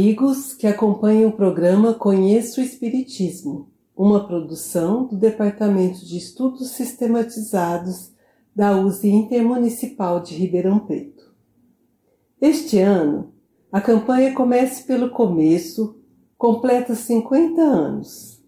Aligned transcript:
Amigos 0.00 0.54
que 0.54 0.66
acompanham 0.66 1.28
o 1.28 1.36
programa 1.36 1.92
Conheço 1.92 2.58
o 2.58 2.64
Espiritismo, 2.64 3.70
uma 3.94 4.26
produção 4.26 5.04
do 5.04 5.14
Departamento 5.14 6.06
de 6.06 6.16
Estudos 6.16 6.70
Sistematizados 6.70 8.10
da 8.56 8.74
USE 8.80 9.10
Intermunicipal 9.10 10.20
de 10.20 10.34
Ribeirão 10.34 10.78
Preto. 10.78 11.34
Este 12.40 12.78
ano, 12.78 13.34
a 13.70 13.78
campanha 13.78 14.32
Comece 14.32 14.84
pelo 14.84 15.10
Começo 15.10 16.00
completa 16.38 16.94
50 16.94 17.60
anos. 17.60 18.42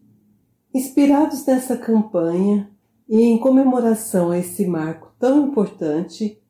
Inspirados 0.72 1.44
nessa 1.44 1.76
campanha 1.76 2.70
e 3.06 3.20
em 3.20 3.36
comemoração 3.36 4.30
a 4.30 4.38
esse 4.38 4.66
marco 4.66 5.12
tão 5.18 5.48
importante, 5.48 6.40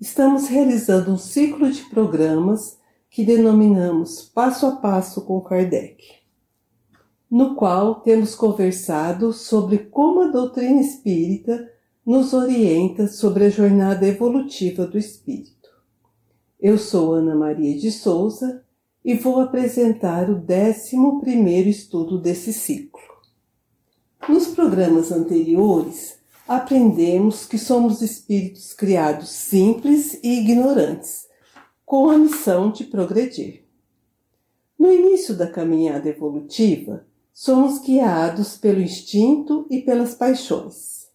estamos 0.00 0.48
realizando 0.48 1.12
um 1.12 1.16
ciclo 1.16 1.70
de 1.70 1.82
programas 1.84 2.77
que 3.18 3.24
denominamos 3.24 4.22
Passo 4.32 4.64
a 4.64 4.76
Passo 4.76 5.22
com 5.22 5.40
Kardec, 5.40 6.04
no 7.28 7.56
qual 7.56 7.96
temos 7.96 8.36
conversado 8.36 9.32
sobre 9.32 9.78
como 9.78 10.22
a 10.22 10.28
doutrina 10.28 10.80
espírita 10.80 11.68
nos 12.06 12.32
orienta 12.32 13.08
sobre 13.08 13.46
a 13.46 13.50
jornada 13.50 14.06
evolutiva 14.06 14.86
do 14.86 14.96
espírito. 14.96 15.68
Eu 16.60 16.78
sou 16.78 17.14
Ana 17.14 17.34
Maria 17.34 17.76
de 17.76 17.90
Souza 17.90 18.62
e 19.04 19.14
vou 19.14 19.40
apresentar 19.40 20.30
o 20.30 20.36
11 20.36 21.68
estudo 21.68 22.20
desse 22.20 22.52
ciclo. 22.52 23.02
Nos 24.28 24.46
programas 24.46 25.10
anteriores, 25.10 26.20
aprendemos 26.46 27.46
que 27.46 27.58
somos 27.58 28.00
espíritos 28.00 28.72
criados 28.72 29.28
simples 29.30 30.20
e 30.22 30.38
ignorantes 30.38 31.26
com 31.88 32.10
a 32.10 32.18
missão 32.18 32.70
de 32.70 32.84
progredir. 32.84 33.64
No 34.78 34.92
início 34.92 35.34
da 35.34 35.46
caminhada 35.46 36.06
evolutiva, 36.06 37.06
somos 37.32 37.78
guiados 37.78 38.58
pelo 38.58 38.82
instinto 38.82 39.66
e 39.70 39.80
pelas 39.80 40.14
paixões. 40.14 41.08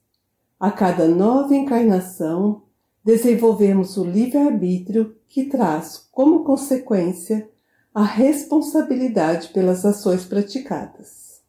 A 0.59 0.72
cada 0.72 1.07
nova 1.07 1.53
encarnação, 1.53 2.63
desenvolvemos 3.06 3.97
o 3.97 4.03
livre-arbítrio 4.03 5.16
que 5.28 5.45
traz 5.45 6.07
como 6.11 6.44
consequência 6.44 7.47
a 7.94 8.03
responsabilidade 8.03 9.50
pelas 9.50 9.85
ações 9.85 10.25
praticadas. 10.25 11.44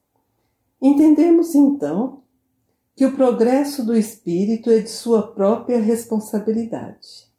Entendemos 0.83 1.55
então 1.55 2.21
que 2.95 3.07
o 3.07 3.17
progresso 3.17 3.87
do 3.87 3.97
espírito 3.97 4.69
é 4.69 4.81
de 4.81 4.91
sua 4.91 5.29
própria 5.29 5.81
responsabilidade. 5.81 7.33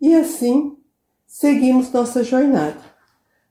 E 0.00 0.14
assim, 0.14 0.78
seguimos 1.28 1.92
nossa 1.92 2.24
jornada, 2.24 2.80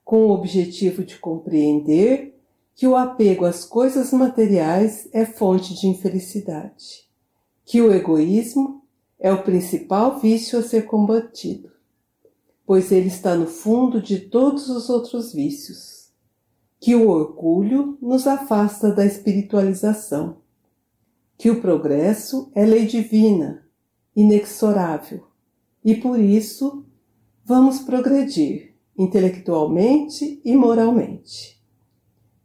com 0.03 0.25
o 0.25 0.31
objetivo 0.31 1.03
de 1.03 1.19
compreender 1.19 2.35
que 2.73 2.87
o 2.87 2.95
apego 2.95 3.45
às 3.45 3.63
coisas 3.63 4.11
materiais 4.11 5.07
é 5.13 5.25
fonte 5.25 5.75
de 5.79 5.87
infelicidade, 5.87 7.07
que 7.63 7.79
o 7.79 7.93
egoísmo 7.93 8.83
é 9.19 9.31
o 9.31 9.43
principal 9.43 10.19
vício 10.19 10.57
a 10.57 10.63
ser 10.63 10.85
combatido, 10.85 11.71
pois 12.65 12.91
ele 12.91 13.07
está 13.07 13.35
no 13.35 13.45
fundo 13.45 14.01
de 14.01 14.21
todos 14.21 14.69
os 14.69 14.89
outros 14.89 15.31
vícios, 15.31 16.11
que 16.79 16.95
o 16.95 17.07
orgulho 17.07 17.97
nos 18.01 18.25
afasta 18.25 18.91
da 18.91 19.05
espiritualização, 19.05 20.37
que 21.37 21.51
o 21.51 21.61
progresso 21.61 22.51
é 22.55 22.65
lei 22.65 22.87
divina, 22.87 23.67
inexorável, 24.15 25.27
e 25.85 25.95
por 25.95 26.19
isso 26.19 26.86
vamos 27.47 27.79
progredir 27.79 28.75
intelectualmente 28.97 30.41
e 30.43 30.53
moralmente. 30.53 31.57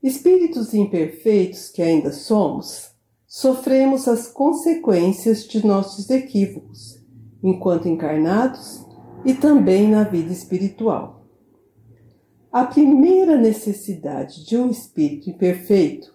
Espíritos 0.01 0.73
imperfeitos 0.75 1.71
que 1.71 1.83
ainda 1.83 2.13
somos, 2.13 2.93
sofremos 3.27 4.07
as 4.07 4.29
consequências 4.29 5.43
de 5.49 5.67
nossos 5.67 6.09
equívocos, 6.09 7.03
enquanto 7.43 7.89
encarnados 7.89 8.87
e 9.25 9.35
também 9.35 9.89
na 9.89 10.05
vida 10.05 10.33
espiritual. 10.33 11.27
A 12.53 12.65
primeira 12.65 13.37
necessidade 13.37 14.47
de 14.47 14.57
um 14.57 14.71
espírito 14.71 15.31
imperfeito, 15.31 16.15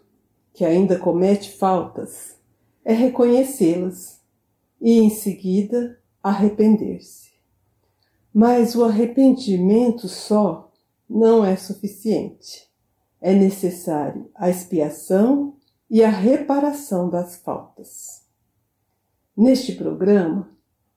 que 0.54 0.64
ainda 0.64 0.98
comete 0.98 1.52
faltas, 1.52 2.38
é 2.86 2.94
reconhecê-las 2.94 4.22
e, 4.80 4.94
em 4.94 5.10
seguida, 5.10 6.00
arrepender-se. 6.24 7.27
Mas 8.34 8.76
o 8.76 8.84
arrependimento 8.84 10.08
só 10.08 10.72
não 11.10 11.44
é 11.46 11.56
suficiente. 11.56 12.68
É 13.20 13.34
necessário 13.34 14.30
a 14.36 14.50
expiação 14.50 15.56
e 15.90 16.04
a 16.04 16.10
reparação 16.10 17.10
das 17.10 17.38
faltas. 17.38 18.26
Neste 19.36 19.74
programa, 19.74 20.50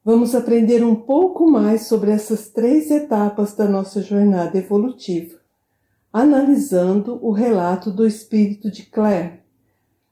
vamos 0.04 0.34
aprender 0.34 0.84
um 0.84 0.94
pouco 0.94 1.50
mais 1.50 1.86
sobre 1.86 2.10
essas 2.10 2.48
três 2.48 2.90
etapas 2.90 3.54
da 3.54 3.68
nossa 3.68 4.02
jornada 4.02 4.58
evolutiva, 4.58 5.38
analisando 6.12 7.18
o 7.24 7.30
relato 7.30 7.90
do 7.90 8.06
espírito 8.06 8.70
de 8.70 8.84
Claire, 8.86 9.40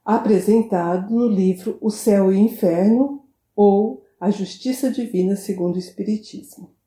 apresentado 0.04 1.14
no 1.14 1.26
livro 1.26 1.76
O 1.80 1.90
Céu 1.90 2.32
e 2.32 2.36
o 2.36 2.38
Inferno 2.38 3.24
ou 3.54 4.04
A 4.20 4.30
Justiça 4.30 4.90
Divina 4.90 5.36
segundo 5.36 5.76
o 5.76 5.78
Espiritismo. 5.78 6.77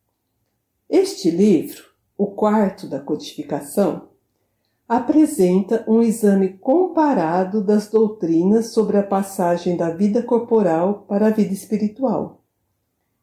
Este 0.91 1.31
livro, 1.31 1.85
o 2.17 2.27
quarto 2.27 2.85
da 2.85 2.99
codificação, 2.99 4.09
apresenta 4.89 5.85
um 5.88 6.01
exame 6.01 6.49
comparado 6.57 7.63
das 7.63 7.88
doutrinas 7.88 8.73
sobre 8.73 8.97
a 8.97 9.03
passagem 9.03 9.77
da 9.77 9.91
vida 9.91 10.21
corporal 10.21 11.05
para 11.07 11.27
a 11.27 11.29
vida 11.29 11.53
espiritual, 11.53 12.43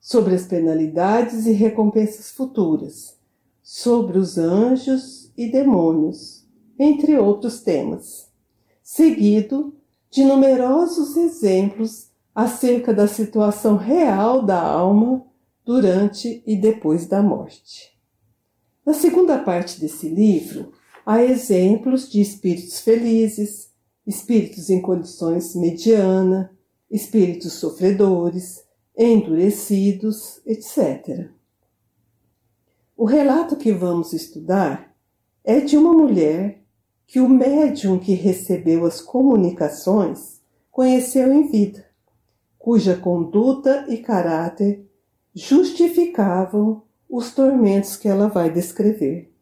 sobre 0.01 0.35
as 0.35 0.47
penalidades 0.47 1.45
e 1.45 1.53
recompensas 1.53 2.31
futuras, 2.31 3.19
sobre 3.63 4.17
os 4.17 4.39
anjos 4.39 5.31
e 5.37 5.47
demônios, 5.53 6.49
entre 6.79 7.19
outros 7.19 7.61
temas, 7.61 8.33
seguido 8.83 9.75
de 10.11 10.25
numerosos 10.25 11.19
exemplos 11.19 12.09
acerca 12.35 12.95
da 12.95 13.07
situação 13.07 13.77
real 13.77 14.41
da 14.41 14.59
alma 14.59 15.28
durante 15.69 16.43
e 16.47 16.57
depois 16.57 17.05
da 17.05 17.23
morte. 17.23 17.95
Na 18.87 18.95
segunda 18.95 19.37
parte 19.39 19.79
desse 19.79 20.09
livro, 20.09 20.73
há 21.05 21.23
exemplos 21.23 22.11
de 22.11 22.23
espíritos 22.23 22.81
felizes, 22.81 23.71
espíritos 24.07 24.71
em 24.71 24.81
condições 24.81 25.55
mediana, 25.55 26.57
espíritos 26.91 27.53
sofredores, 27.53 28.65
endurecidos, 28.97 30.41
etc. 30.47 31.29
O 32.97 33.05
relato 33.05 33.55
que 33.55 33.71
vamos 33.71 34.15
estudar 34.15 34.97
é 35.45 35.61
de 35.61 35.77
uma 35.77 35.93
mulher 35.93 36.63
que 37.07 37.21
o 37.21 37.29
médium 37.29 37.99
que 37.99 38.15
recebeu 38.15 38.87
as 38.87 39.03
comunicações 39.03 40.41
conheceu 40.71 41.31
em 41.31 41.47
vida, 41.47 41.85
cuja 42.59 42.97
conduta 42.97 43.85
e 43.87 43.99
caráter 43.99 44.88
justificavam 45.39 46.83
os 47.09 47.31
tormentos 47.33 47.97
que 47.97 48.09
ela 48.09 48.29
vai 48.29 48.51
descrever. 48.51 49.33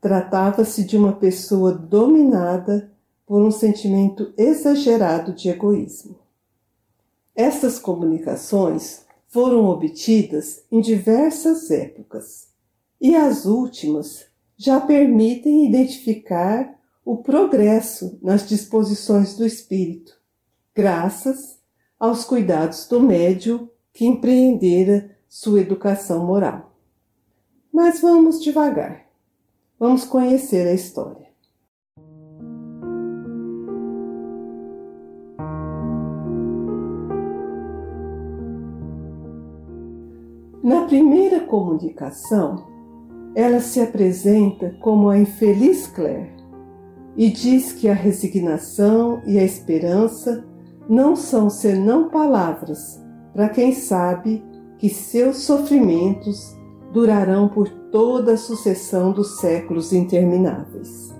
Tratava-se 0.00 0.82
de 0.84 0.96
uma 0.96 1.12
pessoa 1.12 1.72
dominada 1.72 2.92
por 3.24 3.40
um 3.40 3.50
sentimento 3.50 4.32
exagerado 4.36 5.32
de 5.32 5.50
egoísmo. 5.50 6.18
Estas 7.32 7.78
comunicações 7.78 9.06
foram 9.28 9.66
obtidas 9.66 10.64
em 10.70 10.80
diversas 10.80 11.70
épocas 11.70 12.48
e 13.00 13.14
as 13.14 13.44
últimas 13.46 14.26
já 14.56 14.80
permitem 14.80 15.68
identificar 15.68 16.76
o 17.04 17.18
progresso 17.18 18.18
nas 18.20 18.46
disposições 18.48 19.36
do 19.36 19.46
espírito, 19.46 20.18
graças 20.74 21.60
aos 22.00 22.24
cuidados 22.24 22.88
do 22.88 23.00
médio 23.00 23.70
que 23.98 24.06
empreendera 24.06 25.10
sua 25.28 25.60
educação 25.60 26.24
moral. 26.24 26.72
Mas 27.72 28.00
vamos 28.00 28.40
devagar. 28.40 29.06
Vamos 29.76 30.04
conhecer 30.04 30.68
a 30.68 30.72
história. 30.72 31.26
Na 40.62 40.84
primeira 40.86 41.40
comunicação, 41.40 42.68
ela 43.34 43.58
se 43.58 43.80
apresenta 43.80 44.76
como 44.80 45.08
a 45.08 45.18
infeliz 45.18 45.88
Claire 45.88 46.36
e 47.16 47.28
diz 47.28 47.72
que 47.72 47.88
a 47.88 47.94
resignação 47.94 49.20
e 49.26 49.40
a 49.40 49.42
esperança 49.42 50.46
não 50.88 51.16
são 51.16 51.50
senão 51.50 52.08
palavras 52.08 53.07
para 53.38 53.50
quem 53.50 53.70
sabe 53.70 54.44
que 54.78 54.88
seus 54.88 55.44
sofrimentos 55.44 56.58
durarão 56.92 57.46
por 57.46 57.68
toda 57.68 58.32
a 58.32 58.36
sucessão 58.36 59.12
dos 59.12 59.38
séculos 59.38 59.92
intermináveis. 59.92 61.14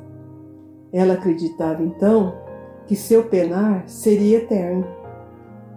Ela 0.93 1.15
acreditava 1.15 1.81
então 1.81 2.35
que 2.89 2.97
seu 2.97 3.23
penar 3.29 3.85
seria 3.87 4.39
eterno, 4.39 4.85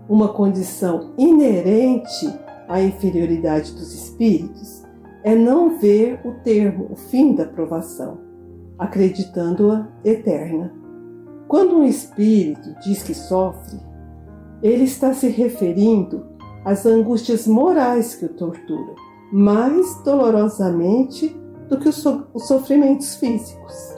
uma 0.09 0.29
condição 0.29 1.13
inerente 1.15 2.27
à 2.67 2.81
inferioridade 2.81 3.73
dos 3.73 3.93
espíritos 3.93 4.83
é 5.23 5.35
não 5.35 5.77
ver 5.77 6.21
o 6.25 6.31
termo, 6.43 6.87
o 6.89 6.95
fim 6.95 7.35
da 7.35 7.45
provação, 7.45 8.17
acreditando-a 8.79 9.87
eterna. 10.03 10.73
Quando 11.47 11.77
um 11.77 11.85
espírito 11.85 12.73
diz 12.81 13.03
que 13.03 13.13
sofre, 13.13 13.79
ele 14.63 14.85
está 14.85 15.13
se 15.13 15.27
referindo 15.27 16.30
às 16.63 16.85
angústias 16.85 17.47
morais 17.47 18.15
que 18.15 18.25
o 18.25 18.29
torturam, 18.29 18.95
mais 19.31 19.95
dolorosamente 20.03 21.35
do 21.69 21.79
que 21.79 21.89
os 21.89 22.03
sofrimentos 22.47 23.15
físicos. 23.15 23.95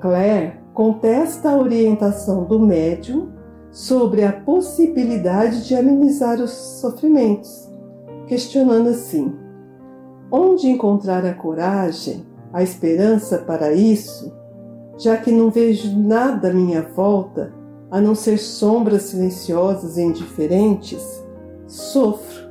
Claire 0.00 0.60
contesta 0.72 1.50
a 1.50 1.56
orientação 1.56 2.44
do 2.44 2.58
médium 2.58 3.28
sobre 3.70 4.24
a 4.24 4.32
possibilidade 4.32 5.66
de 5.66 5.74
amenizar 5.74 6.40
os 6.40 6.50
sofrimentos, 6.50 7.68
questionando 8.26 8.88
assim: 8.88 9.34
onde 10.30 10.68
encontrar 10.68 11.24
a 11.26 11.34
coragem, 11.34 12.24
a 12.52 12.62
esperança 12.62 13.38
para 13.38 13.72
isso, 13.72 14.32
já 14.96 15.16
que 15.16 15.30
não 15.30 15.50
vejo 15.50 15.96
nada 15.98 16.50
à 16.50 16.52
minha 16.52 16.82
volta 16.82 17.52
a 17.90 18.00
não 18.00 18.14
ser 18.14 18.38
sombras 18.38 19.02
silenciosas 19.02 19.96
e 19.96 20.02
indiferentes? 20.02 21.22
Sofro. 21.70 22.50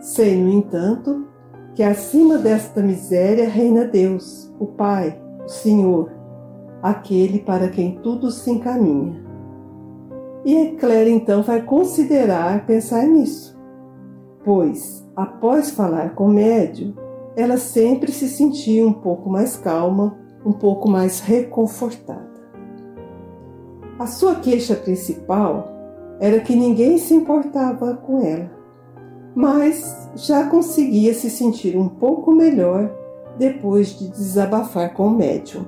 Sei, 0.00 0.36
no 0.36 0.50
entanto, 0.50 1.28
que 1.72 1.84
acima 1.84 2.36
desta 2.36 2.82
miséria 2.82 3.48
reina 3.48 3.84
Deus, 3.84 4.52
o 4.58 4.66
Pai, 4.66 5.22
o 5.44 5.48
Senhor, 5.48 6.10
aquele 6.82 7.38
para 7.38 7.68
quem 7.68 8.00
tudo 8.02 8.32
se 8.32 8.50
encaminha. 8.50 9.22
E 10.44 10.72
Claire 10.80 11.12
então 11.12 11.44
vai 11.44 11.62
considerar 11.62 12.66
pensar 12.66 13.06
nisso, 13.06 13.56
pois 14.44 15.08
após 15.14 15.70
falar 15.70 16.16
com 16.16 16.24
o 16.24 16.32
médium, 16.32 16.94
ela 17.36 17.56
sempre 17.56 18.10
se 18.10 18.28
sentia 18.28 18.84
um 18.84 18.92
pouco 18.92 19.30
mais 19.30 19.56
calma, 19.56 20.18
um 20.44 20.52
pouco 20.52 20.88
mais 20.88 21.20
reconfortada. 21.20 22.32
A 23.96 24.08
sua 24.08 24.34
queixa 24.34 24.74
principal 24.74 25.71
era 26.22 26.38
que 26.38 26.54
ninguém 26.54 26.98
se 26.98 27.12
importava 27.12 27.96
com 27.96 28.20
ela, 28.24 28.48
mas 29.34 30.08
já 30.14 30.48
conseguia 30.48 31.12
se 31.12 31.28
sentir 31.28 31.76
um 31.76 31.88
pouco 31.88 32.30
melhor 32.30 32.88
depois 33.36 33.98
de 33.98 34.08
desabafar 34.08 34.94
com 34.94 35.08
o 35.08 35.10
médium. 35.10 35.64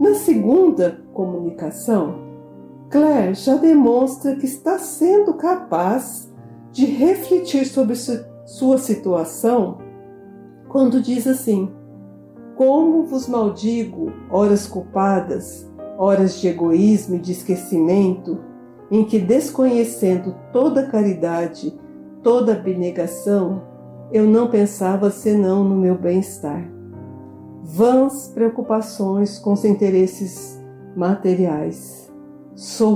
Na 0.00 0.14
segunda 0.14 1.02
comunicação, 1.12 2.14
Claire 2.88 3.34
já 3.34 3.56
demonstra 3.56 4.36
que 4.36 4.46
está 4.46 4.78
sendo 4.78 5.34
capaz 5.34 6.32
de 6.72 6.86
refletir 6.86 7.66
sobre 7.66 7.96
sua 8.46 8.78
situação 8.78 9.76
quando 10.70 11.02
diz 11.02 11.26
assim: 11.26 11.70
Como 12.56 13.04
vos 13.04 13.28
maldigo, 13.28 14.10
horas 14.30 14.66
culpadas, 14.66 15.70
horas 15.98 16.40
de 16.40 16.48
egoísmo 16.48 17.16
e 17.16 17.20
de 17.20 17.32
esquecimento, 17.32 18.53
em 18.94 19.04
que, 19.04 19.18
desconhecendo 19.18 20.36
toda 20.52 20.86
caridade, 20.86 21.76
toda 22.22 22.52
abnegação, 22.52 23.60
eu 24.12 24.24
não 24.24 24.48
pensava 24.48 25.10
senão 25.10 25.64
no 25.64 25.74
meu 25.74 25.98
bem-estar. 25.98 26.64
Vãs 27.64 28.28
preocupações 28.28 29.36
com 29.36 29.54
os 29.54 29.64
interesses 29.64 30.62
materiais. 30.94 32.08
Sou 32.54 32.94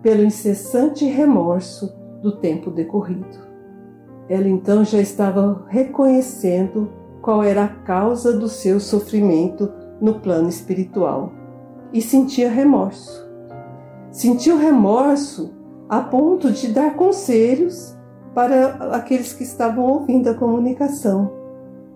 pelo 0.00 0.22
incessante 0.22 1.04
remorso 1.06 1.92
do 2.22 2.36
tempo 2.36 2.70
decorrido. 2.70 3.36
Ela 4.28 4.46
então 4.46 4.84
já 4.84 5.00
estava 5.00 5.66
reconhecendo 5.66 6.88
qual 7.20 7.42
era 7.42 7.64
a 7.64 7.68
causa 7.68 8.38
do 8.38 8.48
seu 8.48 8.78
sofrimento 8.78 9.72
no 10.00 10.20
plano 10.20 10.48
espiritual 10.48 11.32
e 11.92 12.00
sentia 12.00 12.48
remorso. 12.48 13.23
Sentiu 14.14 14.56
remorso 14.56 15.50
a 15.88 16.00
ponto 16.00 16.52
de 16.52 16.68
dar 16.68 16.94
conselhos 16.94 17.98
para 18.32 18.94
aqueles 18.94 19.32
que 19.32 19.42
estavam 19.42 19.84
ouvindo 19.84 20.30
a 20.30 20.34
comunicação, 20.34 21.32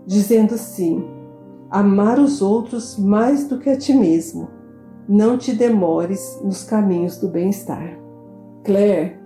dizendo 0.05 0.57
assim: 0.57 1.09
amar 1.71 2.19
os 2.19 2.43
outros 2.43 2.99
mais 2.99 3.47
do 3.47 3.61
que 3.61 3.71
a 3.71 3.79
ti 3.79 3.95
mesmo. 3.95 4.49
Não 5.09 5.39
te 5.39 5.55
demores 5.55 6.41
nos 6.43 6.65
caminhos 6.65 7.19
do 7.19 7.29
bem-estar. 7.29 7.97
Claire 8.65 9.17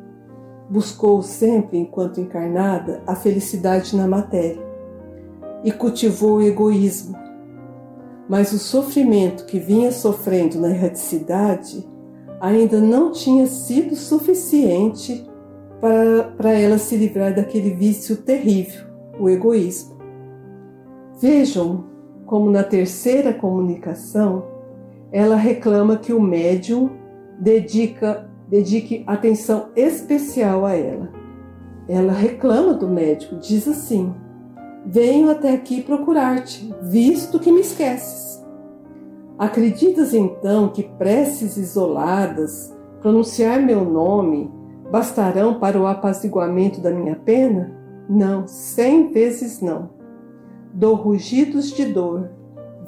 buscou 0.68 1.22
sempre, 1.22 1.78
enquanto 1.78 2.20
encarnada, 2.20 3.02
a 3.06 3.16
felicidade 3.16 3.96
na 3.96 4.06
matéria 4.06 4.62
e 5.64 5.72
cultivou 5.72 6.36
o 6.36 6.42
egoísmo. 6.42 7.16
Mas 8.28 8.52
o 8.52 8.58
sofrimento 8.58 9.46
que 9.46 9.58
vinha 9.58 9.90
sofrendo 9.90 10.60
na 10.60 10.68
erraticidade 10.68 11.90
ainda 12.42 12.80
não 12.80 13.12
tinha 13.12 13.46
sido 13.46 13.94
suficiente 13.94 15.24
para, 15.80 16.24
para 16.36 16.52
ela 16.52 16.76
se 16.76 16.96
livrar 16.96 17.32
daquele 17.32 17.70
vício 17.70 18.16
terrível, 18.16 18.84
o 19.20 19.30
egoísmo. 19.30 19.96
Vejam 21.20 21.84
como 22.26 22.50
na 22.50 22.64
terceira 22.64 23.32
comunicação 23.32 24.50
ela 25.12 25.36
reclama 25.36 25.96
que 25.96 26.12
o 26.12 26.20
médium 26.20 26.90
dedica 27.38 28.28
dedique 28.48 29.04
atenção 29.06 29.68
especial 29.76 30.66
a 30.66 30.74
ela. 30.74 31.10
Ela 31.88 32.12
reclama 32.12 32.74
do 32.74 32.88
médico, 32.88 33.36
diz 33.36 33.68
assim: 33.68 34.12
Venho 34.84 35.30
até 35.30 35.52
aqui 35.52 35.80
procurar-te, 35.80 36.74
visto 36.82 37.38
que 37.38 37.52
me 37.52 37.60
esqueces. 37.60 38.41
Acreditas 39.38 40.14
então 40.14 40.68
que 40.68 40.82
preces 40.82 41.56
isoladas, 41.56 42.76
pronunciar 43.00 43.60
meu 43.60 43.84
nome, 43.84 44.50
bastarão 44.90 45.58
para 45.58 45.80
o 45.80 45.86
apaziguamento 45.86 46.80
da 46.80 46.90
minha 46.90 47.16
pena? 47.16 47.74
Não, 48.08 48.46
cem 48.46 49.10
vezes 49.10 49.60
não. 49.60 49.90
Dou 50.74 50.94
rugidos 50.94 51.72
de 51.72 51.86
dor, 51.86 52.30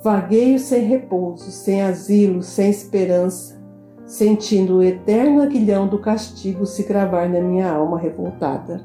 vagueio 0.02 0.58
sem 0.58 0.82
repouso, 0.82 1.50
sem 1.50 1.82
asilo, 1.82 2.42
sem 2.42 2.70
esperança, 2.70 3.58
sentindo 4.06 4.76
o 4.76 4.82
eterno 4.82 5.42
aguilhão 5.42 5.88
do 5.88 5.98
castigo 5.98 6.66
se 6.66 6.84
cravar 6.84 7.28
na 7.28 7.40
minha 7.40 7.70
alma 7.72 7.98
revoltada. 7.98 8.82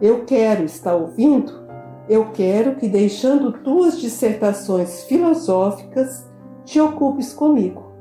Eu 0.00 0.24
quero, 0.24 0.64
está 0.64 0.94
ouvindo? 0.94 1.64
Eu 2.08 2.32
quero 2.32 2.76
que, 2.76 2.86
deixando 2.86 3.50
tuas 3.50 3.98
dissertações 3.98 5.04
filosóficas, 5.04 6.28
te 6.64 6.80
ocupes 6.80 7.32
comigo, 7.32 7.92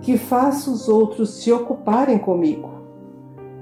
que 0.00 0.18
faça 0.18 0.70
os 0.70 0.88
outros 0.88 1.42
se 1.42 1.50
ocuparem 1.52 2.18
comigo. 2.18 2.70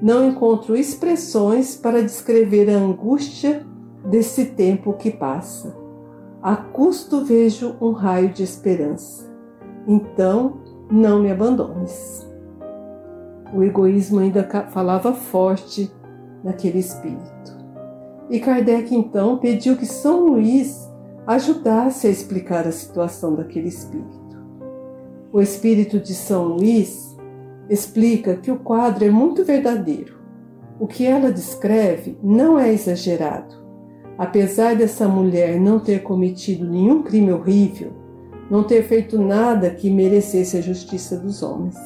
Não 0.00 0.26
encontro 0.26 0.76
expressões 0.76 1.76
para 1.76 2.02
descrever 2.02 2.68
a 2.68 2.76
angústia 2.76 3.64
desse 4.04 4.46
tempo 4.46 4.94
que 4.94 5.10
passa. 5.10 5.76
A 6.42 6.56
custo 6.56 7.24
vejo 7.24 7.76
um 7.80 7.92
raio 7.92 8.30
de 8.30 8.42
esperança. 8.42 9.30
Então, 9.86 10.54
não 10.90 11.20
me 11.20 11.30
abandones. 11.30 12.26
O 13.54 13.62
egoísmo 13.62 14.20
ainda 14.20 14.42
falava 14.70 15.12
forte 15.12 15.92
naquele 16.42 16.78
espírito. 16.78 17.52
E 18.28 18.40
Kardec 18.40 18.94
então 18.94 19.38
pediu 19.38 19.76
que 19.76 19.86
São 19.86 20.26
Luís 20.26 20.90
ajudasse 21.26 22.06
a 22.06 22.10
explicar 22.10 22.66
a 22.66 22.72
situação 22.72 23.34
daquele 23.34 23.68
espírito. 23.68 24.21
O 25.32 25.40
espírito 25.40 25.98
de 25.98 26.12
São 26.14 26.44
Luís 26.44 27.16
explica 27.70 28.36
que 28.36 28.50
o 28.50 28.58
quadro 28.58 29.02
é 29.02 29.10
muito 29.10 29.42
verdadeiro. 29.46 30.18
O 30.78 30.86
que 30.86 31.06
ela 31.06 31.32
descreve 31.32 32.18
não 32.22 32.58
é 32.58 32.70
exagerado. 32.70 33.54
Apesar 34.18 34.76
dessa 34.76 35.08
mulher 35.08 35.58
não 35.58 35.80
ter 35.80 36.02
cometido 36.02 36.68
nenhum 36.68 37.02
crime 37.02 37.32
horrível, 37.32 37.94
não 38.50 38.62
ter 38.62 38.82
feito 38.82 39.18
nada 39.18 39.70
que 39.70 39.88
merecesse 39.88 40.58
a 40.58 40.60
justiça 40.60 41.16
dos 41.16 41.42
homens, 41.42 41.78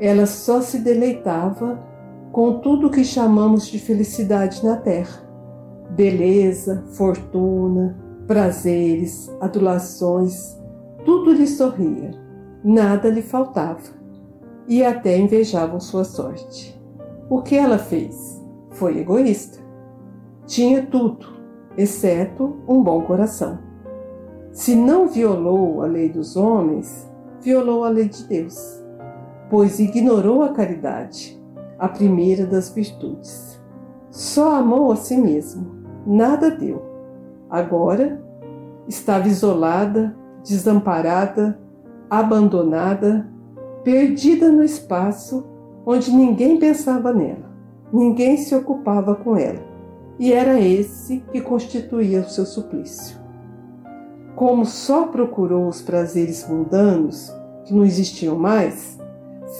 ela 0.00 0.24
só 0.24 0.62
se 0.62 0.78
deleitava 0.78 1.86
com 2.32 2.60
tudo 2.60 2.86
o 2.86 2.90
que 2.90 3.04
chamamos 3.04 3.66
de 3.66 3.78
felicidade 3.78 4.64
na 4.64 4.76
terra: 4.76 5.20
beleza, 5.90 6.86
fortuna, 6.92 7.98
prazeres, 8.26 9.30
adulações, 9.42 10.58
tudo 11.04 11.34
lhe 11.34 11.46
sorria 11.46 12.24
nada 12.68 13.08
lhe 13.08 13.22
faltava 13.22 13.94
e 14.66 14.84
até 14.84 15.16
invejavam 15.16 15.78
sua 15.78 16.02
sorte. 16.02 16.76
O 17.30 17.40
que 17.40 17.56
ela 17.56 17.78
fez? 17.78 18.44
Foi 18.70 18.98
egoísta. 18.98 19.58
Tinha 20.46 20.84
tudo, 20.84 21.28
exceto 21.78 22.56
um 22.66 22.82
bom 22.82 23.02
coração. 23.02 23.60
Se 24.50 24.74
não 24.74 25.06
violou 25.06 25.80
a 25.80 25.86
lei 25.86 26.08
dos 26.08 26.36
homens, 26.36 27.08
violou 27.40 27.84
a 27.84 27.88
lei 27.88 28.08
de 28.08 28.24
Deus, 28.24 28.58
pois 29.48 29.78
ignorou 29.78 30.42
a 30.42 30.48
caridade, 30.48 31.40
a 31.78 31.88
primeira 31.88 32.44
das 32.44 32.70
virtudes. 32.70 33.62
Só 34.10 34.56
amou 34.56 34.90
a 34.90 34.96
si 34.96 35.16
mesmo, 35.16 35.70
nada 36.04 36.50
deu. 36.50 36.82
Agora 37.48 38.20
estava 38.88 39.28
isolada, 39.28 40.16
desamparada, 40.42 41.64
abandonada, 42.10 43.28
perdida 43.82 44.50
no 44.50 44.62
espaço 44.62 45.44
onde 45.84 46.10
ninguém 46.10 46.58
pensava 46.58 47.12
nela, 47.12 47.50
ninguém 47.92 48.36
se 48.36 48.54
ocupava 48.54 49.14
com 49.14 49.36
ela, 49.36 49.62
e 50.18 50.32
era 50.32 50.60
esse 50.60 51.22
que 51.32 51.40
constituía 51.40 52.20
o 52.20 52.28
seu 52.28 52.44
suplício. 52.44 53.16
Como 54.34 54.66
só 54.66 55.06
procurou 55.06 55.68
os 55.68 55.80
prazeres 55.80 56.46
mundanos, 56.48 57.32
que 57.64 57.74
não 57.74 57.84
existiam 57.84 58.36
mais, 58.36 58.98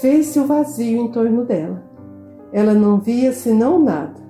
fez-se 0.01 0.39
o 0.39 0.47
vazio 0.47 1.01
em 1.01 1.11
torno 1.11 1.45
dela. 1.45 1.83
Ela 2.53 2.75
não 2.75 3.01
via 3.01 3.33
senão 3.33 3.79
nada, 3.79 4.21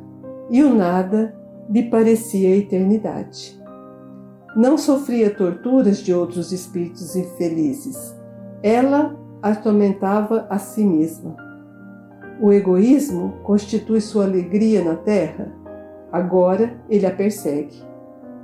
e 0.51 0.63
o 0.63 0.75
nada 0.75 1.35
lhe 1.69 1.85
parecia 1.91 2.49
a 2.51 2.57
eternidade 2.57 3.66
não 4.57 4.79
sofria 4.79 5.29
torturas 5.29 5.99
de 5.99 6.15
outros 6.15 6.51
espíritos 6.51 7.15
infelizes. 7.15 8.17
Ela 8.63 9.15
atormentava 9.43 10.47
a 10.49 10.59
si 10.59 10.83
mesma. 10.83 11.37
O 12.41 12.51
egoísmo 12.51 13.35
constitui 13.43 14.01
sua 14.01 14.25
alegria 14.25 14.83
na 14.83 14.97
terra. 14.97 15.53
Agora 16.11 16.75
ele 16.89 17.05
a 17.05 17.11
persegue. 17.11 17.85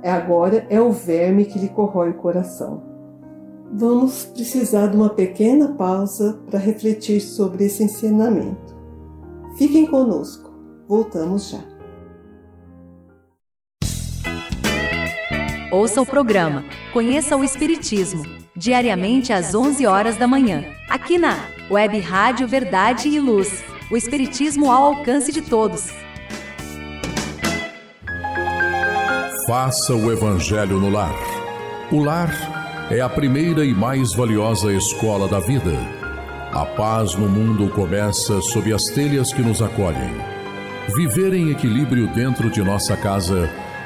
É 0.03 0.11
agora 0.11 0.67
é 0.69 0.79
o 0.79 0.91
verme 0.91 1.45
que 1.45 1.57
lhe 1.57 1.69
corrói 1.69 2.11
o 2.11 2.17
coração. 2.17 2.83
Vamos 3.71 4.25
precisar 4.25 4.87
de 4.87 4.95
uma 4.95 5.09
pequena 5.09 5.69
pausa 5.69 6.39
para 6.45 6.59
refletir 6.59 7.21
sobre 7.21 7.65
esse 7.65 7.83
ensinamento. 7.83 8.75
Fiquem 9.57 9.87
conosco. 9.87 10.53
Voltamos 10.87 11.49
já. 11.49 11.72
Ouça 15.73 15.99
o 15.99 16.05
programa 16.05 16.63
Conheça 16.93 17.35
o 17.35 17.43
Espiritismo, 17.43 18.23
diariamente 18.55 19.33
às 19.33 19.55
11 19.55 19.87
horas 19.87 20.15
da 20.17 20.27
manhã, 20.27 20.63
aqui 20.87 21.17
na 21.17 21.47
Web 21.67 21.99
Rádio 21.99 22.47
Verdade 22.47 23.09
e 23.09 23.19
Luz. 23.19 23.63
O 23.89 23.97
Espiritismo 23.97 24.71
ao 24.71 24.83
alcance 24.83 25.31
de 25.31 25.41
todos. 25.41 25.89
Faça 29.47 29.95
o 29.95 30.11
Evangelho 30.11 30.79
no 30.79 30.91
lar. 30.91 31.15
O 31.91 32.03
lar 32.03 32.29
é 32.91 33.01
a 33.01 33.09
primeira 33.09 33.65
e 33.65 33.73
mais 33.73 34.13
valiosa 34.13 34.71
escola 34.71 35.27
da 35.27 35.39
vida. 35.39 35.73
A 36.51 36.67
paz 36.67 37.15
no 37.15 37.27
mundo 37.27 37.67
começa 37.73 38.39
sob 38.41 38.71
as 38.71 38.83
telhas 38.85 39.33
que 39.33 39.41
nos 39.41 39.59
acolhem. 39.59 40.13
Viver 40.95 41.33
em 41.33 41.49
equilíbrio 41.49 42.05
dentro 42.13 42.51
de 42.51 42.61
nossa 42.61 42.95
casa 42.95 43.49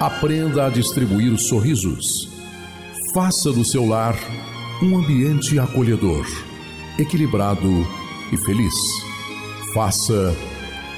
Aprenda 0.00 0.66
a 0.66 0.68
distribuir 0.68 1.36
sorrisos. 1.38 2.28
Faça 3.12 3.50
do 3.50 3.64
seu 3.64 3.84
lar 3.84 4.14
um 4.80 4.96
ambiente 4.96 5.58
acolhedor, 5.58 6.24
equilibrado 6.96 7.84
e 8.32 8.36
feliz. 8.36 8.74
Faça 9.74 10.32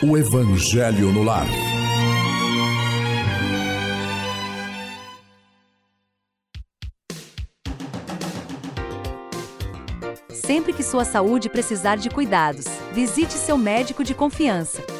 o 0.02 0.19
Evangelho 0.19 1.11
no 1.12 1.23
lar. 1.23 1.47
Sempre 10.30 10.75
que 10.75 10.83
sua 10.83 11.07
saúde 11.07 11.49
precisar 11.49 11.97
de 11.97 12.11
cuidados, 12.11 12.66
visite 12.92 13.33
seu 13.33 13.57
médico 13.57 14.04
de 14.04 14.12
confiança. 14.14 15.00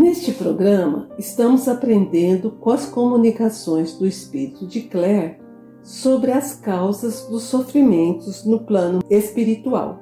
Neste 0.00 0.32
programa, 0.32 1.10
estamos 1.18 1.68
aprendendo 1.68 2.52
com 2.52 2.70
as 2.70 2.86
comunicações 2.86 3.98
do 3.98 4.06
espírito 4.06 4.66
de 4.66 4.80
Claire 4.80 5.36
sobre 5.82 6.32
as 6.32 6.54
causas 6.54 7.26
dos 7.26 7.42
sofrimentos 7.42 8.42
no 8.46 8.60
plano 8.60 9.00
espiritual. 9.10 10.00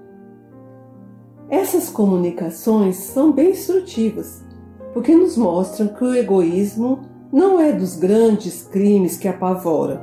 Essas 1.51 1.91
comunicações 1.91 2.95
são 2.95 3.33
bem 3.33 3.51
instrutivas, 3.51 4.45
porque 4.95 5.13
nos 5.17 5.37
mostram 5.37 5.89
que 5.89 6.05
o 6.05 6.15
egoísmo 6.15 7.01
não 7.33 7.59
é 7.59 7.73
dos 7.73 7.97
grandes 7.97 8.63
crimes 8.63 9.17
que 9.17 9.27
apavoram, 9.27 9.99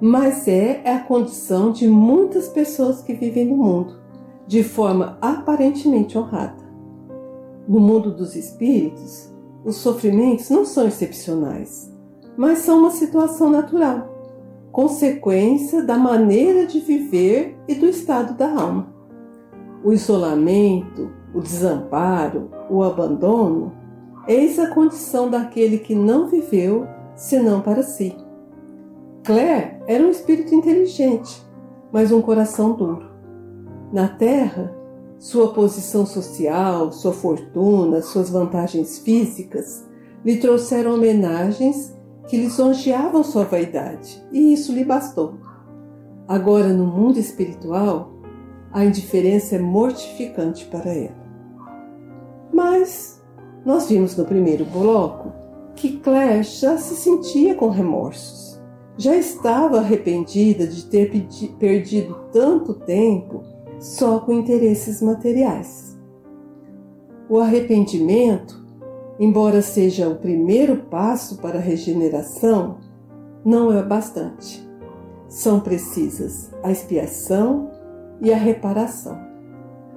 mas 0.00 0.46
é 0.46 0.88
a 0.88 1.00
condição 1.00 1.72
de 1.72 1.88
muitas 1.88 2.46
pessoas 2.46 3.02
que 3.02 3.12
vivem 3.12 3.46
no 3.46 3.56
mundo, 3.56 3.98
de 4.46 4.62
forma 4.62 5.18
aparentemente 5.20 6.16
honrada. 6.16 6.62
No 7.66 7.80
mundo 7.80 8.12
dos 8.12 8.36
espíritos, 8.36 9.31
os 9.64 9.76
sofrimentos 9.76 10.50
não 10.50 10.64
são 10.64 10.86
excepcionais, 10.86 11.92
mas 12.36 12.58
são 12.58 12.80
uma 12.80 12.90
situação 12.90 13.50
natural, 13.50 14.08
consequência 14.72 15.82
da 15.82 15.96
maneira 15.96 16.66
de 16.66 16.80
viver 16.80 17.56
e 17.68 17.74
do 17.74 17.86
estado 17.86 18.34
da 18.34 18.50
alma. 18.50 18.92
O 19.84 19.92
isolamento, 19.92 21.10
o 21.34 21.40
desamparo, 21.40 22.50
o 22.70 22.82
abandono, 22.82 23.72
eis 24.26 24.58
a 24.58 24.68
condição 24.68 25.28
daquele 25.28 25.78
que 25.78 25.94
não 25.94 26.28
viveu 26.28 26.86
senão 27.14 27.60
para 27.60 27.82
si. 27.82 28.16
Claire 29.24 29.76
era 29.86 30.04
um 30.04 30.10
espírito 30.10 30.54
inteligente, 30.54 31.42
mas 31.92 32.10
um 32.10 32.20
coração 32.20 32.72
duro. 32.72 33.10
Na 33.92 34.08
Terra, 34.08 34.74
sua 35.22 35.52
posição 35.52 36.04
social, 36.04 36.90
sua 36.90 37.12
fortuna, 37.12 38.02
suas 38.02 38.28
vantagens 38.28 38.98
físicas 38.98 39.86
lhe 40.24 40.38
trouxeram 40.38 40.94
homenagens 40.94 41.96
que 42.26 42.36
lisonjeavam 42.36 43.22
sua 43.22 43.44
vaidade, 43.44 44.20
e 44.32 44.52
isso 44.52 44.72
lhe 44.72 44.84
bastou. 44.84 45.34
Agora, 46.26 46.72
no 46.72 46.84
mundo 46.84 47.20
espiritual, 47.20 48.10
a 48.72 48.84
indiferença 48.84 49.54
é 49.54 49.58
mortificante 49.60 50.64
para 50.64 50.90
ela. 50.92 51.22
Mas 52.52 53.22
nós 53.64 53.88
vimos 53.88 54.16
no 54.16 54.24
primeiro 54.24 54.64
bloco 54.64 55.32
que 55.76 55.98
Claire 55.98 56.42
já 56.42 56.76
se 56.76 56.96
sentia 56.96 57.54
com 57.54 57.68
remorsos. 57.68 58.60
Já 58.98 59.14
estava 59.14 59.78
arrependida 59.78 60.66
de 60.66 60.84
ter 60.86 61.12
perdido 61.60 62.26
tanto 62.32 62.74
tempo 62.74 63.51
só 63.82 64.20
com 64.20 64.32
interesses 64.32 65.02
materiais. 65.02 65.98
O 67.28 67.40
arrependimento, 67.40 68.64
embora 69.18 69.60
seja 69.60 70.08
o 70.08 70.14
primeiro 70.14 70.76
passo 70.84 71.38
para 71.38 71.58
a 71.58 71.60
regeneração, 71.60 72.78
não 73.44 73.76
é 73.76 73.82
bastante. 73.82 74.64
São 75.28 75.58
precisas 75.58 76.52
a 76.62 76.70
expiação 76.70 77.72
e 78.20 78.32
a 78.32 78.36
reparação. 78.36 79.18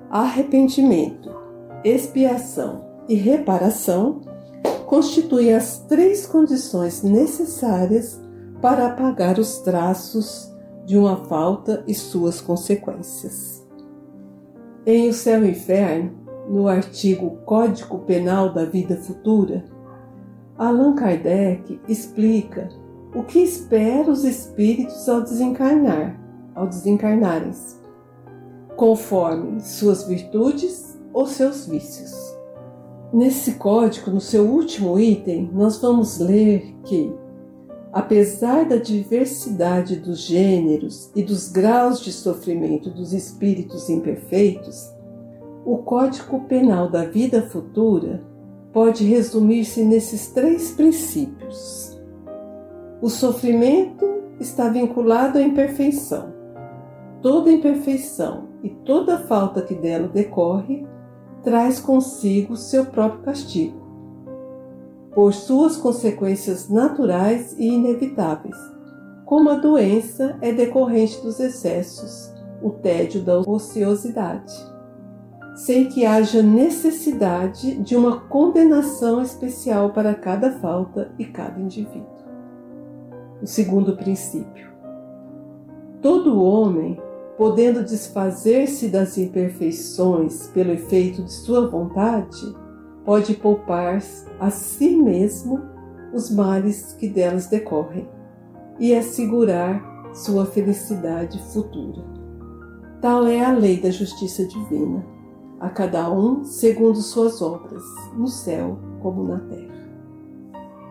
Arrependimento, 0.10 1.30
expiação 1.84 2.84
e 3.08 3.14
reparação 3.14 4.22
constituem 4.88 5.54
as 5.54 5.78
três 5.82 6.26
condições 6.26 7.04
necessárias 7.04 8.20
para 8.60 8.88
apagar 8.88 9.38
os 9.38 9.60
traços 9.60 10.52
de 10.86 10.98
uma 10.98 11.18
falta 11.26 11.84
e 11.88 11.94
suas 11.94 12.42
consequências. 12.42 13.65
Em 14.88 15.10
O 15.10 15.14
Céu 15.14 15.44
e 15.44 15.48
o 15.48 15.50
Inferno, 15.50 16.12
no 16.48 16.68
artigo 16.68 17.38
Código 17.44 17.98
Penal 18.02 18.54
da 18.54 18.66
Vida 18.66 18.96
Futura, 18.96 19.66
Allan 20.56 20.94
Kardec 20.94 21.82
explica 21.88 22.70
o 23.16 23.24
que 23.24 23.40
espera 23.40 24.08
os 24.08 24.24
espíritos 24.24 25.10
ao 25.10 25.22
desencarnar, 25.22 26.22
ao 26.54 26.68
desencarnarem-se, 26.68 27.78
conforme 28.76 29.60
suas 29.60 30.04
virtudes 30.04 30.96
ou 31.12 31.26
seus 31.26 31.66
vícios. 31.66 32.14
Nesse 33.12 33.54
código, 33.54 34.12
no 34.12 34.22
seu 34.22 34.44
último 34.46 35.00
item, 35.00 35.50
nós 35.52 35.82
vamos 35.82 36.20
ler 36.20 36.76
que 36.84 37.12
apesar 37.96 38.66
da 38.66 38.76
diversidade 38.76 39.96
dos 39.96 40.20
gêneros 40.20 41.10
e 41.16 41.24
dos 41.24 41.50
graus 41.50 42.02
de 42.02 42.12
sofrimento 42.12 42.90
dos 42.90 43.14
espíritos 43.14 43.90
imperfeitos, 43.90 44.94
o 45.66 45.78
Código 45.78 46.42
Penal 46.42 46.92
da 46.92 47.06
Vida 47.06 47.44
Futura 47.44 48.22
pode 48.74 49.06
resumir-se 49.06 49.82
nesses 49.86 50.28
três 50.34 50.72
princípios. 50.72 51.98
O 53.02 53.10
sofrimento 53.10 54.06
está 54.42 54.68
vinculado 54.68 55.38
à 55.38 55.42
imperfeição. 55.42 56.34
Toda 57.22 57.50
imperfeição 57.50 58.50
e 58.62 58.72
toda 58.72 59.20
falta 59.20 59.62
que 59.62 59.74
dela 59.74 60.10
decorre 60.10 60.86
traz 61.44 61.80
consigo 61.80 62.58
seu 62.58 62.88
próprio 62.88 63.22
castigo 63.22 63.85
por 65.16 65.34
suas 65.34 65.78
consequências 65.78 66.68
naturais 66.70 67.56
e 67.58 67.70
inevitáveis, 67.70 68.58
como 69.24 69.50
a 69.50 69.56
doença 69.56 70.38
é 70.42 70.52
decorrente 70.52 71.22
dos 71.22 71.40
excessos, 71.40 72.34
o 72.62 72.72
tédio 72.72 73.24
da 73.24 73.40
ociosidade, 73.40 74.54
sem 75.56 75.88
que 75.88 76.06
haja 76.06 76.44
necessidade 76.44 77.78
de 77.78 77.96
uma 77.96 78.20
condenação 78.28 79.22
especial 79.22 79.92
para 79.92 80.14
cada 80.14 80.52
falta 80.60 81.10
e 81.18 81.24
cada 81.24 81.62
indivíduo. 81.62 82.26
O 83.42 83.48
segundo 83.48 83.96
princípio. 83.96 84.70
Todo 86.02 86.44
homem, 86.44 87.00
podendo 87.38 87.84
desfazer-se 87.84 88.90
das 88.90 89.18
imperfeições 89.18 90.48
pelo 90.48 90.72
efeito 90.72 91.24
de 91.24 91.32
sua 91.32 91.68
vontade, 91.68 92.65
pode 93.06 93.36
poupar 93.36 94.02
a 94.40 94.50
si 94.50 94.96
mesmo 94.96 95.62
os 96.14 96.32
males 96.32 96.94
que 96.94 97.08
delas 97.08 97.48
decorrem 97.48 98.08
e 98.80 98.96
assegurar 98.96 100.12
sua 100.14 100.46
felicidade 100.46 101.40
futura. 101.54 102.04
Tal 103.02 103.28
é 103.28 103.46
a 103.46 103.52
lei 103.52 103.80
da 103.80 103.92
justiça 103.92 104.46
divina, 104.48 105.06
a 105.60 105.70
cada 105.70 106.10
um 106.12 106.44
segundo 106.44 106.98
suas 106.98 107.42
obras, 107.42 107.84
no 108.16 108.28
céu 108.28 108.80
como 109.02 109.24
na 109.24 109.40
terra. 109.40 109.76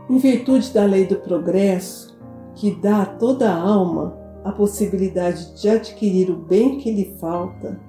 Em 0.09 0.19
virtude 0.19 0.73
da 0.73 0.85
lei 0.85 1.07
do 1.07 1.17
progresso, 1.17 2.17
que 2.55 2.75
dá 2.77 3.03
a 3.03 3.07
toda 3.07 3.51
a 3.51 3.59
alma 3.59 4.17
a 4.45 4.53
possibilidade 4.53 5.61
de 5.61 5.69
adquirir 5.69 6.31
o 6.31 6.37
bem 6.37 6.79
que 6.79 6.93
lhe 6.93 7.17
falta, 7.19 7.81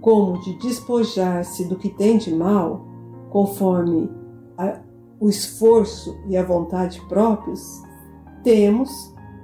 como 0.00 0.40
de 0.42 0.58
despojar-se 0.58 1.64
do 1.68 1.76
que 1.76 1.88
tem 1.88 2.18
de 2.18 2.34
mal, 2.34 2.93
conforme 3.34 4.08
a, 4.56 4.78
o 5.18 5.28
esforço 5.28 6.16
e 6.28 6.36
a 6.36 6.44
vontade 6.44 7.02
próprios, 7.08 7.60
temos 8.44 8.88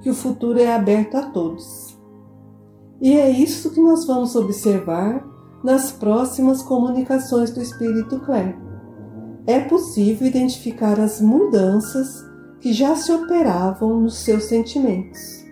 que 0.01 0.09
o 0.09 0.15
futuro 0.15 0.61
é 0.61 0.73
aberto 0.73 1.17
a 1.17 1.23
todos. 1.23 1.99
E 3.01 3.19
é 3.19 3.29
isso 3.29 3.73
que 3.73 3.81
nós 3.81 4.07
vamos 4.07 4.37
observar 4.37 5.27
nas 5.65 5.91
próximas 5.91 6.63
comunicações 6.63 7.51
do 7.51 7.61
Espírito 7.61 8.21
Clare. 8.21 8.55
É 9.45 9.59
possível 9.59 10.29
identificar 10.29 11.01
as 11.01 11.21
mudanças 11.21 12.25
que 12.61 12.73
já 12.73 12.95
se 12.95 13.11
operavam 13.11 14.03
nos 14.03 14.19
seus 14.19 14.45
sentimentos. 14.45 15.45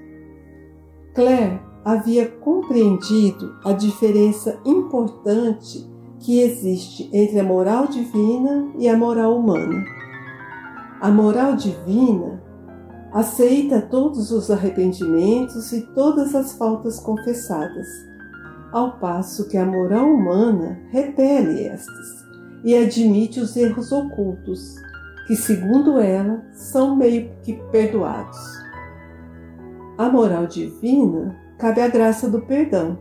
Claire 1.12 1.60
havia 1.84 2.28
compreendido 2.28 3.56
a 3.64 3.72
diferença 3.72 4.60
importante 4.64 5.97
que 6.20 6.40
existe 6.40 7.08
entre 7.12 7.38
a 7.38 7.44
moral 7.44 7.86
divina 7.86 8.72
e 8.78 8.88
a 8.88 8.96
moral 8.96 9.38
humana. 9.38 9.84
A 11.00 11.10
moral 11.10 11.54
divina 11.54 12.42
aceita 13.12 13.80
todos 13.80 14.30
os 14.30 14.50
arrependimentos 14.50 15.72
e 15.72 15.82
todas 15.94 16.34
as 16.34 16.52
faltas 16.52 17.00
confessadas, 17.00 17.86
ao 18.72 18.98
passo 18.98 19.48
que 19.48 19.56
a 19.56 19.64
moral 19.64 20.06
humana 20.06 20.78
repele 20.90 21.64
estas 21.64 22.28
e 22.64 22.74
admite 22.74 23.40
os 23.40 23.56
erros 23.56 23.92
ocultos, 23.92 24.74
que, 25.26 25.36
segundo 25.36 25.98
ela, 25.98 26.42
são 26.52 26.96
meio 26.96 27.30
que 27.42 27.54
perdoados. 27.70 28.38
A 29.96 30.08
moral 30.08 30.46
divina 30.46 31.36
cabe 31.58 31.80
a 31.80 31.88
graça 31.88 32.28
do 32.28 32.40
perdão, 32.42 32.98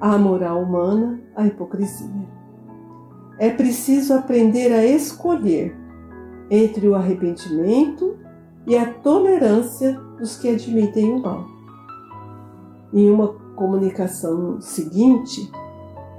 a 0.00 0.18
moral 0.18 0.62
humana, 0.62 1.20
a 1.34 1.46
hipocrisia. 1.46 2.31
É 3.42 3.50
preciso 3.50 4.14
aprender 4.14 4.72
a 4.72 4.86
escolher 4.86 5.76
entre 6.48 6.86
o 6.86 6.94
arrependimento 6.94 8.16
e 8.68 8.78
a 8.78 8.86
tolerância 8.86 9.94
dos 10.16 10.36
que 10.36 10.48
admitem 10.48 11.12
o 11.12 11.20
mal. 11.20 11.44
Em 12.94 13.10
uma 13.10 13.34
comunicação 13.56 14.60
seguinte, 14.60 15.50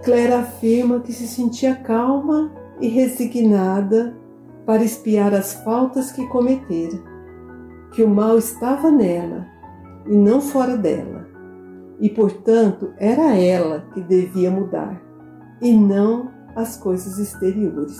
Claire 0.04 0.34
afirma 0.34 1.00
que 1.00 1.14
se 1.14 1.26
sentia 1.26 1.76
calma 1.76 2.52
e 2.82 2.90
resignada 2.90 4.18
para 4.66 4.84
espiar 4.84 5.34
as 5.34 5.54
faltas 5.64 6.12
que 6.12 6.28
cometera, 6.28 7.02
que 7.94 8.04
o 8.04 8.10
mal 8.10 8.38
estava 8.38 8.92
nela 8.92 9.48
e 10.06 10.14
não 10.14 10.42
fora 10.42 10.76
dela, 10.76 11.26
e 12.02 12.10
portanto 12.10 12.92
era 12.98 13.34
ela 13.34 13.86
que 13.94 14.02
devia 14.02 14.52
mudar, 14.52 15.02
e 15.62 15.72
não 15.72 16.33
as 16.56 16.78
coisas 16.78 17.18
exteriores. 17.18 18.00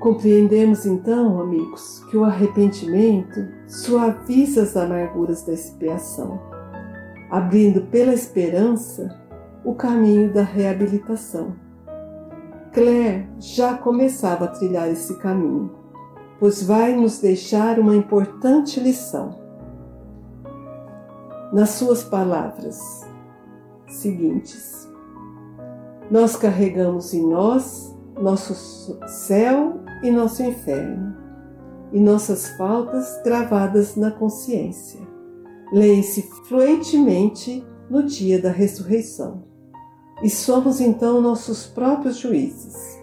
Compreendemos 0.00 0.84
então, 0.84 1.40
amigos, 1.40 2.04
que 2.10 2.16
o 2.16 2.24
arrependimento 2.24 3.48
suaviza 3.66 4.62
as 4.64 4.76
amarguras 4.76 5.44
da 5.46 5.54
expiação, 5.54 6.38
abrindo 7.30 7.82
pela 7.86 8.12
esperança 8.12 9.18
o 9.64 9.74
caminho 9.74 10.30
da 10.30 10.42
reabilitação. 10.42 11.56
Claire 12.74 13.26
já 13.38 13.78
começava 13.78 14.44
a 14.44 14.48
trilhar 14.48 14.90
esse 14.90 15.16
caminho, 15.20 15.74
pois 16.38 16.62
vai 16.62 16.94
nos 16.94 17.20
deixar 17.20 17.78
uma 17.78 17.96
importante 17.96 18.78
lição. 18.80 19.38
Nas 21.50 21.70
suas 21.70 22.04
palavras 22.04 23.08
seguintes, 23.86 24.83
nós 26.10 26.36
carregamos 26.36 27.14
em 27.14 27.26
nós 27.26 27.94
nosso 28.20 28.98
céu 29.06 29.80
e 30.02 30.10
nosso 30.10 30.42
inferno, 30.42 31.16
e 31.92 32.00
nossas 32.00 32.48
faltas 32.56 33.20
gravadas 33.24 33.96
na 33.96 34.10
consciência. 34.10 35.00
Leem-se 35.72 36.22
fluentemente 36.48 37.64
no 37.88 38.02
dia 38.02 38.40
da 38.40 38.50
ressurreição. 38.50 39.44
E 40.22 40.30
somos 40.30 40.80
então 40.80 41.20
nossos 41.20 41.66
próprios 41.66 42.16
juízes, 42.16 43.00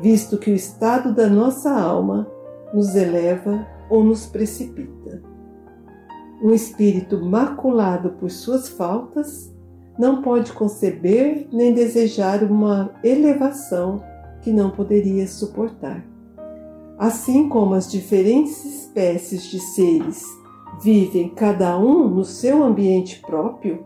visto 0.00 0.38
que 0.38 0.50
o 0.50 0.54
estado 0.54 1.14
da 1.14 1.28
nossa 1.28 1.70
alma 1.70 2.26
nos 2.72 2.94
eleva 2.94 3.66
ou 3.90 4.02
nos 4.02 4.26
precipita. 4.26 5.22
Um 6.42 6.52
espírito 6.52 7.24
maculado 7.24 8.10
por 8.12 8.30
suas 8.30 8.68
faltas 8.68 9.53
não 9.98 10.22
pode 10.22 10.52
conceber 10.52 11.46
nem 11.52 11.72
desejar 11.72 12.42
uma 12.42 12.90
elevação 13.02 14.02
que 14.40 14.52
não 14.52 14.70
poderia 14.70 15.26
suportar. 15.26 16.04
Assim 16.98 17.48
como 17.48 17.74
as 17.74 17.90
diferentes 17.90 18.64
espécies 18.64 19.44
de 19.44 19.58
seres 19.58 20.24
vivem 20.82 21.28
cada 21.28 21.78
um 21.78 22.08
no 22.08 22.24
seu 22.24 22.62
ambiente 22.62 23.20
próprio, 23.20 23.84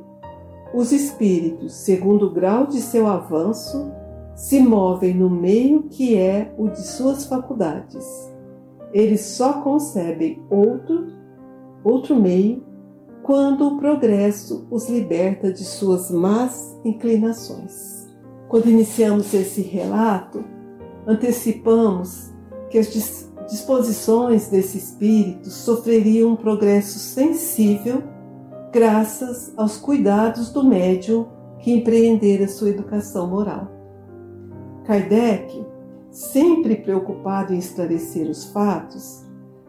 os 0.75 0.93
espíritos, 0.93 1.73
segundo 1.75 2.27
o 2.27 2.31
grau 2.31 2.67
de 2.67 2.81
seu 2.81 3.07
avanço, 3.07 3.91
se 4.35 4.61
movem 4.61 5.15
no 5.15 5.31
meio 5.31 5.85
que 5.85 6.17
é 6.17 6.53
o 6.59 6.69
de 6.69 6.83
suas 6.83 7.25
faculdades. 7.25 8.07
Eles 8.93 9.23
só 9.23 9.63
concebem 9.63 10.43
outro, 10.51 11.07
outro 11.83 12.15
meio, 12.15 12.63
quando 13.29 13.69
o 13.69 13.77
progresso 13.77 14.67
os 14.71 14.89
liberta 14.89 15.53
de 15.53 15.63
suas 15.63 16.11
más 16.11 16.75
inclinações. 16.83 18.09
Quando 18.49 18.71
iniciamos 18.71 19.35
esse 19.35 19.61
relato, 19.61 20.43
antecipamos 21.07 22.33
que 22.71 22.79
as 22.79 22.89
disposições 23.51 24.49
desse 24.49 24.79
espírito 24.79 25.51
sofreriam 25.51 26.31
um 26.31 26.37
progresso 26.37 26.99
sensível 26.99 28.03
graças 28.73 29.53
aos 29.59 29.77
cuidados 29.77 30.49
do 30.49 30.65
médium 30.65 31.27
que 31.59 31.71
empreendera 31.71 32.49
sua 32.49 32.71
educação 32.71 33.29
moral. 33.29 33.71
Kardec, 34.87 35.67
sempre 36.11 36.77
preocupado 36.77 37.53
em 37.53 37.59
esclarecer 37.59 38.27
os 38.27 38.47
fatos, 38.47 39.23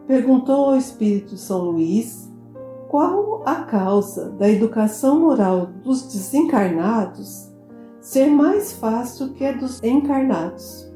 perguntou 0.06 0.70
ao 0.70 0.76
Espírito 0.78 1.36
São 1.36 1.60
Luís 1.60 2.29
qual 2.90 3.44
a 3.46 3.62
causa 3.62 4.30
da 4.30 4.48
educação 4.48 5.20
moral 5.20 5.66
dos 5.84 6.02
desencarnados 6.12 7.48
ser 8.00 8.26
mais 8.26 8.72
fácil 8.72 9.32
que 9.32 9.44
a 9.44 9.52
dos 9.52 9.80
encarnados. 9.80 10.92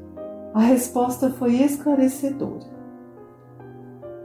A 0.53 0.59
resposta 0.59 1.29
foi 1.29 1.55
esclarecedora. 1.61 2.75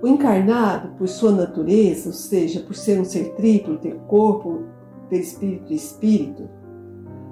O 0.02 0.08
encarnado, 0.08 0.96
por 0.96 1.06
sua 1.06 1.30
natureza, 1.30 2.08
ou 2.08 2.12
seja, 2.12 2.58
por 2.58 2.74
ser 2.74 3.00
um 3.00 3.04
ser 3.04 3.34
triplo, 3.34 3.78
ter 3.78 3.94
corpo, 4.08 4.64
perispírito 5.08 5.72
e 5.72 5.76
espírito, 5.76 6.48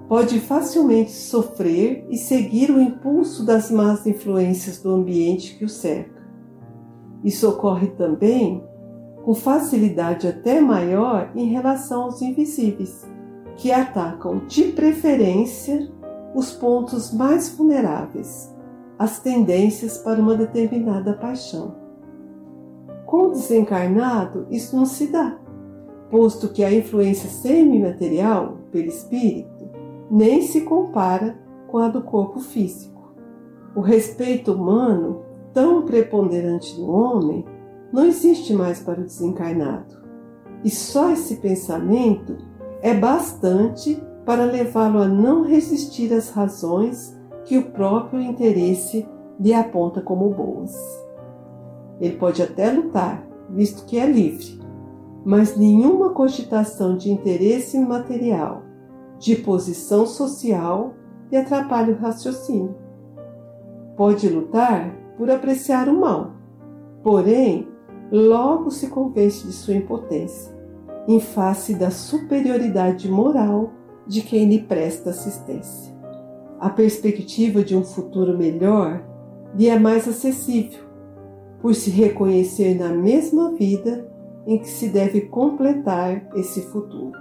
pode 0.09 0.38
facilmente 0.38 1.11
sofrer 1.11 2.07
e 2.11 2.16
seguir 2.16 2.70
o 2.70 2.81
impulso 2.81 3.44
das 3.44 3.72
más 3.72 4.07
influências 4.07 4.81
do 4.81 4.92
ambiente 4.92 5.59
que 5.59 5.64
o 5.64 5.68
cerca. 5.68 6.22
Isso 7.24 7.48
ocorre 7.48 7.88
também 7.88 8.67
com 9.29 9.35
facilidade 9.35 10.27
até 10.27 10.59
maior 10.59 11.31
em 11.37 11.49
relação 11.49 12.05
aos 12.05 12.23
invisíveis, 12.23 13.07
que 13.59 13.71
atacam 13.71 14.47
de 14.47 14.73
preferência 14.73 15.87
os 16.35 16.51
pontos 16.53 17.12
mais 17.12 17.51
vulneráveis, 17.51 18.51
as 18.99 19.21
tendências 19.21 19.99
para 19.99 20.19
uma 20.19 20.35
determinada 20.35 21.12
paixão. 21.12 21.75
Com 23.05 23.25
o 23.25 23.31
desencarnado, 23.33 24.47
isso 24.51 24.75
não 24.75 24.87
se 24.87 25.09
dá, 25.09 25.38
posto 26.11 26.49
que 26.49 26.64
a 26.64 26.73
influência 26.73 27.29
semimaterial, 27.29 28.57
pelo 28.73 28.88
espírito, 28.88 29.69
nem 30.11 30.41
se 30.41 30.62
compara 30.62 31.38
com 31.67 31.77
a 31.77 31.88
do 31.88 32.01
corpo 32.01 32.41
físico. 32.41 33.12
O 33.77 33.83
respeito 33.83 34.55
humano, 34.55 35.21
tão 35.53 35.83
preponderante 35.83 36.81
no 36.81 36.91
homem, 36.91 37.45
não 37.92 38.05
existe 38.05 38.53
mais 38.53 38.81
para 38.81 39.01
o 39.01 39.05
desencarnado. 39.05 39.96
E 40.64 40.70
só 40.70 41.11
esse 41.11 41.37
pensamento 41.37 42.37
é 42.83 42.94
bastante 42.94 44.03
para 44.24 44.44
levá-lo 44.44 44.98
a 44.98 45.09
não 45.09 45.42
resistir 45.42 46.12
às 46.12 46.31
razões 46.31 47.16
que 47.44 47.57
o 47.57 47.70
próprio 47.70 48.20
interesse 48.20 49.07
lhe 49.40 49.55
aponta 49.55 50.03
como 50.03 50.31
boas. 50.31 50.74
Ele 52.01 52.16
pode 52.16 52.42
até 52.42 52.70
lutar, 52.70 53.27
visto 53.48 53.87
que 53.87 53.98
é 53.98 54.07
livre, 54.07 54.61
mas 55.24 55.57
nenhuma 55.57 56.11
cogitação 56.11 56.96
de 56.96 57.11
interesse 57.11 57.79
material, 57.79 58.62
de 59.18 59.37
posição 59.37 60.07
social 60.07 60.94
lhe 61.31 61.37
atrapalha 61.37 61.94
o 61.94 61.98
raciocínio. 61.98 62.77
Pode 63.96 64.29
lutar 64.29 64.94
por 65.16 65.31
apreciar 65.31 65.88
o 65.88 65.98
mal, 65.98 66.33
porém, 67.03 67.66
logo 68.11 68.71
se 68.71 68.88
convence 68.88 69.47
de 69.47 69.53
sua 69.53 69.75
impotência, 69.75 70.57
em 71.07 71.21
face 71.21 71.75
da 71.75 71.90
superioridade 71.90 73.11
moral 73.11 73.73
de 74.07 74.23
quem 74.23 74.49
lhe 74.49 74.61
presta 74.61 75.11
assistência. 75.11 75.97
A 76.59 76.71
perspectiva 76.71 77.62
de 77.62 77.77
um 77.77 77.85
futuro 77.85 78.37
melhor 78.37 79.05
lhe 79.55 79.68
é 79.68 79.79
mais 79.79 80.09
acessível 80.09 80.81
por 81.61 81.75
se 81.75 81.90
reconhecer 81.90 82.75
na 82.75 82.88
mesma 82.88 83.53
vida 83.53 84.09
em 84.47 84.59
que 84.59 84.68
se 84.68 84.88
deve 84.88 85.23
completar 85.23 86.29
esse 86.35 86.62
futuro. 86.62 87.12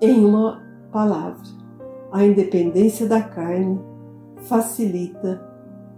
Em 0.00 0.24
uma 0.24 0.62
palavra, 0.92 1.42
a 2.12 2.24
independência 2.24 3.06
da 3.06 3.20
carne 3.20 3.80
facilita 4.36 5.42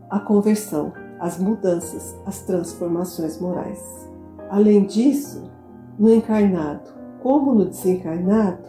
a 0.08 0.18
conversão, 0.20 0.92
as 1.20 1.38
mudanças, 1.38 2.16
as 2.24 2.42
transformações 2.42 3.40
morais. 3.40 4.05
Além 4.50 4.84
disso, 4.84 5.50
no 5.98 6.12
encarnado, 6.12 6.90
como 7.22 7.54
no 7.54 7.66
desencarnado, 7.66 8.62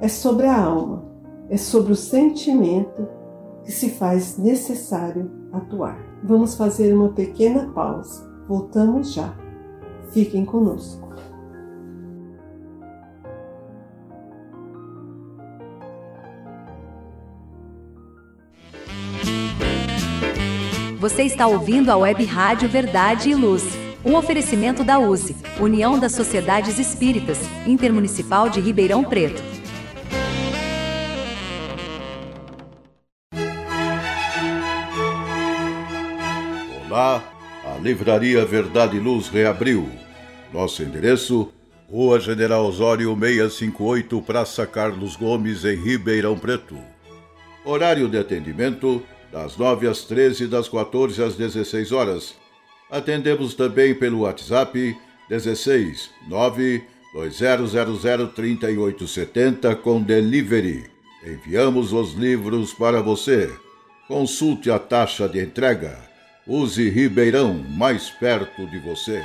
é 0.00 0.08
sobre 0.08 0.46
a 0.46 0.62
alma, 0.62 1.04
é 1.48 1.56
sobre 1.56 1.92
o 1.92 1.96
sentimento 1.96 3.08
que 3.64 3.72
se 3.72 3.90
faz 3.90 4.36
necessário 4.36 5.30
atuar. 5.52 5.98
Vamos 6.22 6.54
fazer 6.54 6.94
uma 6.94 7.10
pequena 7.10 7.70
pausa 7.72 8.32
Voltamos 8.52 9.14
já. 9.14 9.34
Fiquem 10.10 10.44
conosco. 10.44 11.08
Você 20.98 21.22
está 21.24 21.46
ouvindo 21.46 21.90
a 21.90 21.96
Web 21.96 22.24
Rádio 22.24 22.68
Verdade 22.68 23.30
e 23.30 23.34
Luz. 23.34 23.81
Um 24.04 24.16
oferecimento 24.16 24.82
da 24.82 24.98
USE, 24.98 25.36
União 25.60 25.96
das 25.96 26.10
Sociedades 26.10 26.76
Espíritas, 26.76 27.38
Intermunicipal 27.64 28.48
de 28.48 28.60
Ribeirão 28.60 29.04
Preto. 29.04 29.40
Olá, 36.88 37.22
Livraria 37.80 38.44
Verdade 38.44 38.96
e 38.96 39.00
Luz 39.00 39.28
reabriu. 39.28 39.88
Nosso 40.52 40.82
endereço: 40.82 41.52
Rua 41.88 42.18
General 42.18 42.66
Osório 42.66 43.16
658, 43.16 44.20
Praça 44.22 44.66
Carlos 44.66 45.14
Gomes, 45.14 45.64
em 45.64 45.76
Ribeirão 45.76 46.36
Preto. 46.36 46.76
Horário 47.64 48.08
de 48.08 48.18
atendimento: 48.18 49.00
das 49.30 49.56
9 49.56 49.86
às 49.86 50.02
13 50.02 50.48
das 50.48 50.68
14 50.68 51.22
às 51.22 51.36
16 51.36 51.92
horas. 51.92 52.41
Atendemos 52.92 53.54
também 53.54 53.94
pelo 53.94 54.20
WhatsApp 54.20 54.94
16 55.30 56.10
9 56.28 56.84
2000 57.14 58.28
3870 58.28 59.74
com 59.76 60.02
delivery. 60.02 60.84
Enviamos 61.26 61.94
os 61.94 62.12
livros 62.12 62.74
para 62.74 63.00
você. 63.00 63.50
Consulte 64.06 64.70
a 64.70 64.78
taxa 64.78 65.26
de 65.26 65.40
entrega 65.40 65.96
Use 66.46 66.90
Ribeirão, 66.90 67.54
mais 67.54 68.10
perto 68.10 68.66
de 68.66 68.78
você. 68.80 69.24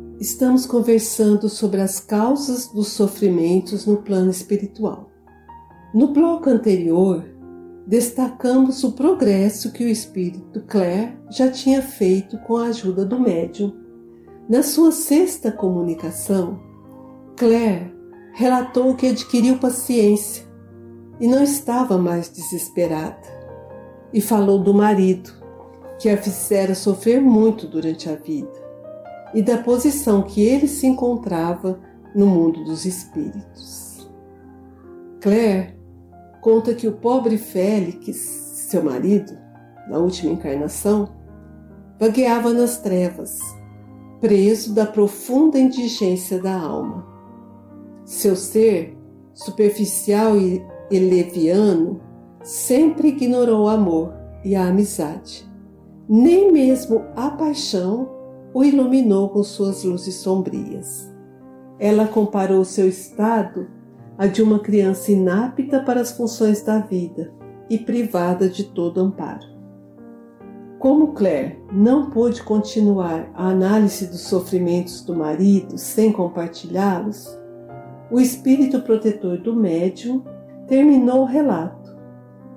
estamos 0.21 0.67
conversando 0.67 1.49
sobre 1.49 1.81
as 1.81 1.99
causas 1.99 2.67
dos 2.67 2.89
sofrimentos 2.89 3.87
no 3.87 4.03
plano 4.03 4.29
espiritual. 4.29 5.09
No 5.95 6.13
bloco 6.13 6.47
anterior, 6.47 7.25
destacamos 7.87 8.83
o 8.83 8.91
progresso 8.91 9.71
que 9.71 9.83
o 9.83 9.87
espírito 9.87 10.61
Claire 10.67 11.17
já 11.31 11.49
tinha 11.49 11.81
feito 11.81 12.37
com 12.37 12.55
a 12.55 12.67
ajuda 12.67 13.03
do 13.03 13.19
médium. 13.19 13.73
Na 14.47 14.61
sua 14.61 14.91
sexta 14.91 15.51
comunicação, 15.51 16.61
Claire 17.35 17.91
relatou 18.33 18.93
que 18.93 19.07
adquiriu 19.07 19.57
paciência 19.57 20.45
e 21.19 21.27
não 21.27 21.41
estava 21.41 21.97
mais 21.97 22.29
desesperada. 22.29 23.41
E 24.13 24.21
falou 24.21 24.59
do 24.59 24.71
marido, 24.71 25.31
que 25.97 26.09
a 26.09 26.17
fizera 26.17 26.75
sofrer 26.75 27.19
muito 27.19 27.65
durante 27.65 28.07
a 28.07 28.15
vida 28.15 28.60
e 29.33 29.41
da 29.41 29.57
posição 29.57 30.21
que 30.23 30.41
ele 30.41 30.67
se 30.67 30.85
encontrava 30.85 31.79
no 32.13 32.25
mundo 32.25 32.63
dos 32.63 32.85
espíritos. 32.85 34.09
Claire 35.21 35.75
conta 36.41 36.73
que 36.73 36.87
o 36.87 36.93
pobre 36.93 37.37
Félix, 37.37 38.17
seu 38.69 38.83
marido, 38.83 39.37
na 39.87 39.99
última 39.99 40.33
encarnação, 40.33 41.09
vagueava 41.99 42.51
nas 42.51 42.77
trevas, 42.79 43.37
preso 44.19 44.73
da 44.73 44.85
profunda 44.85 45.59
indigência 45.59 46.41
da 46.41 46.59
alma. 46.59 47.05
Seu 48.03 48.35
ser, 48.35 48.97
superficial 49.33 50.35
e 50.37 50.63
leviano, 50.91 52.01
sempre 52.43 53.09
ignorou 53.09 53.65
o 53.65 53.69
amor 53.69 54.13
e 54.43 54.55
a 54.55 54.67
amizade. 54.67 55.47
Nem 56.09 56.51
mesmo 56.51 57.05
a 57.15 57.29
paixão 57.29 58.20
o 58.53 58.63
iluminou 58.63 59.29
com 59.29 59.43
suas 59.43 59.83
luzes 59.83 60.15
sombrias. 60.15 61.11
Ela 61.79 62.07
comparou 62.07 62.63
seu 62.63 62.87
estado 62.87 63.67
a 64.17 64.27
de 64.27 64.41
uma 64.41 64.59
criança 64.59 65.11
inapta 65.11 65.79
para 65.79 66.01
as 66.01 66.11
funções 66.11 66.61
da 66.61 66.79
vida 66.79 67.33
e 67.69 67.77
privada 67.77 68.49
de 68.49 68.65
todo 68.65 68.99
amparo. 68.99 69.49
Como 70.77 71.13
Claire 71.13 71.59
não 71.71 72.09
pôde 72.09 72.43
continuar 72.43 73.31
a 73.33 73.49
análise 73.49 74.07
dos 74.07 74.21
sofrimentos 74.21 75.01
do 75.01 75.15
marido 75.15 75.77
sem 75.77 76.11
compartilhá-los, 76.11 77.39
o 78.11 78.19
espírito 78.19 78.81
protetor 78.81 79.37
do 79.37 79.55
médium 79.55 80.23
terminou 80.67 81.21
o 81.21 81.25
relato, 81.25 81.95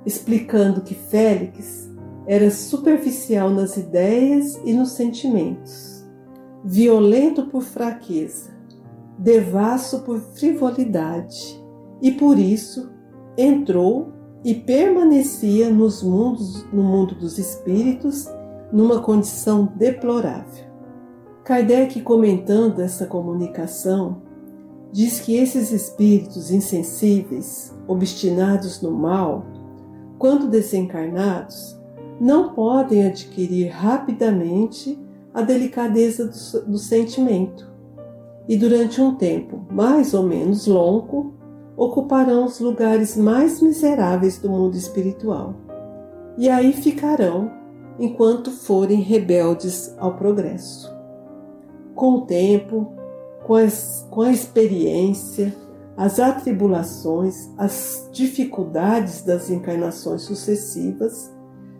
explicando 0.04 0.80
que 0.80 0.94
Félix 0.94 1.93
era 2.26 2.50
superficial 2.50 3.50
nas 3.50 3.76
ideias 3.76 4.58
e 4.64 4.72
nos 4.72 4.92
sentimentos, 4.92 6.04
violento 6.64 7.46
por 7.46 7.62
fraqueza, 7.62 8.50
devasso 9.18 10.00
por 10.00 10.18
frivolidade, 10.20 11.62
e 12.00 12.12
por 12.12 12.38
isso 12.38 12.90
entrou 13.36 14.12
e 14.44 14.54
permanecia 14.54 15.70
nos 15.70 16.02
mundos, 16.02 16.64
no 16.72 16.82
mundo 16.82 17.14
dos 17.14 17.38
espíritos 17.38 18.28
numa 18.72 19.00
condição 19.00 19.72
deplorável. 19.76 20.64
Kardec, 21.44 22.00
comentando 22.00 22.80
essa 22.80 23.06
comunicação, 23.06 24.22
diz 24.90 25.20
que 25.20 25.36
esses 25.36 25.70
espíritos 25.72 26.50
insensíveis, 26.50 27.74
obstinados 27.86 28.80
no 28.80 28.90
mal, 28.90 29.44
quando 30.18 30.48
desencarnados, 30.48 31.78
não 32.20 32.52
podem 32.52 33.06
adquirir 33.06 33.68
rapidamente 33.68 34.98
a 35.32 35.42
delicadeza 35.42 36.26
do, 36.26 36.72
do 36.72 36.78
sentimento 36.78 37.72
e, 38.48 38.56
durante 38.56 39.00
um 39.00 39.14
tempo 39.14 39.66
mais 39.70 40.14
ou 40.14 40.22
menos 40.22 40.66
longo, 40.66 41.34
ocuparão 41.76 42.44
os 42.44 42.60
lugares 42.60 43.16
mais 43.16 43.60
miseráveis 43.60 44.38
do 44.38 44.48
mundo 44.48 44.76
espiritual. 44.76 45.54
E 46.38 46.48
aí 46.48 46.72
ficarão 46.72 47.50
enquanto 47.98 48.50
forem 48.50 49.00
rebeldes 49.00 49.94
ao 49.98 50.14
progresso. 50.14 50.92
Com 51.94 52.14
o 52.14 52.20
tempo, 52.22 52.92
com, 53.44 53.54
as, 53.54 54.06
com 54.10 54.22
a 54.22 54.30
experiência, 54.30 55.54
as 55.96 56.18
atribulações, 56.18 57.48
as 57.56 58.08
dificuldades 58.12 59.22
das 59.22 59.48
encarnações 59.48 60.22
sucessivas, 60.22 61.32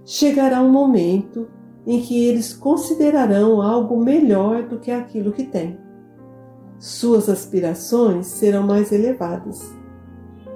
chegará 0.05 0.63
um 0.63 0.71
momento 0.71 1.49
em 1.87 2.01
que 2.01 2.25
eles 2.27 2.53
considerarão 2.53 3.61
algo 3.61 4.03
melhor 4.03 4.63
do 4.63 4.79
que 4.79 4.91
aquilo 4.91 5.33
que 5.33 5.45
têm. 5.45 5.79
Suas 6.79 7.29
aspirações 7.29 8.27
serão 8.27 8.67
mais 8.67 8.93
elevadas. 8.93 9.75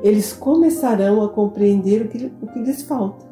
Eles 0.03 0.33
começarão 0.33 1.23
a 1.23 1.29
compreender 1.29 2.03
o 2.03 2.09
que, 2.09 2.33
o 2.41 2.47
que 2.47 2.61
lhes 2.61 2.83
falta 2.83 3.29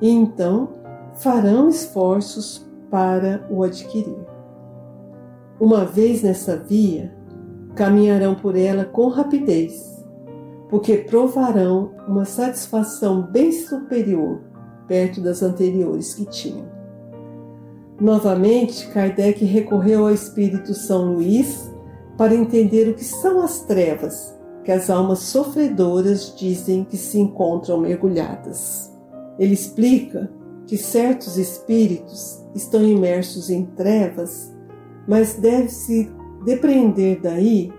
e 0.00 0.08
então 0.08 0.68
farão 1.14 1.68
esforços 1.68 2.66
para 2.90 3.46
o 3.50 3.62
adquirir. 3.62 4.26
Uma 5.60 5.84
vez 5.84 6.22
nessa 6.22 6.56
via, 6.56 7.12
caminharão 7.74 8.34
por 8.34 8.56
ela 8.56 8.84
com 8.84 9.08
rapidez, 9.08 10.04
porque 10.68 10.98
provarão 10.98 11.92
uma 12.06 12.24
satisfação 12.24 13.22
bem 13.22 13.50
superior 13.50 14.40
perto 14.88 15.20
das 15.20 15.42
anteriores 15.42 16.14
que 16.14 16.24
tinham. 16.24 16.66
Novamente, 18.00 18.88
Kardec 18.88 19.44
recorreu 19.44 20.06
ao 20.06 20.12
Espírito 20.12 20.74
São 20.74 21.14
Luís 21.14 21.70
para 22.16 22.34
entender 22.34 22.88
o 22.88 22.94
que 22.94 23.04
são 23.04 23.40
as 23.40 23.60
trevas 23.60 24.36
que 24.68 24.72
as 24.72 24.90
almas 24.90 25.20
sofredoras 25.20 26.34
dizem 26.36 26.84
que 26.84 26.98
se 26.98 27.18
encontram 27.18 27.80
mergulhadas. 27.80 28.94
Ele 29.38 29.54
explica 29.54 30.30
que 30.66 30.76
certos 30.76 31.38
espíritos 31.38 32.44
estão 32.54 32.82
imersos 32.82 33.48
em 33.48 33.64
trevas, 33.64 34.54
mas 35.06 35.36
deve-se 35.36 36.12
depreender 36.44 37.18
daí 37.22 37.72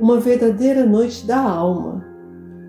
uma 0.00 0.18
verdadeira 0.18 0.84
noite 0.84 1.24
da 1.24 1.38
alma, 1.40 2.04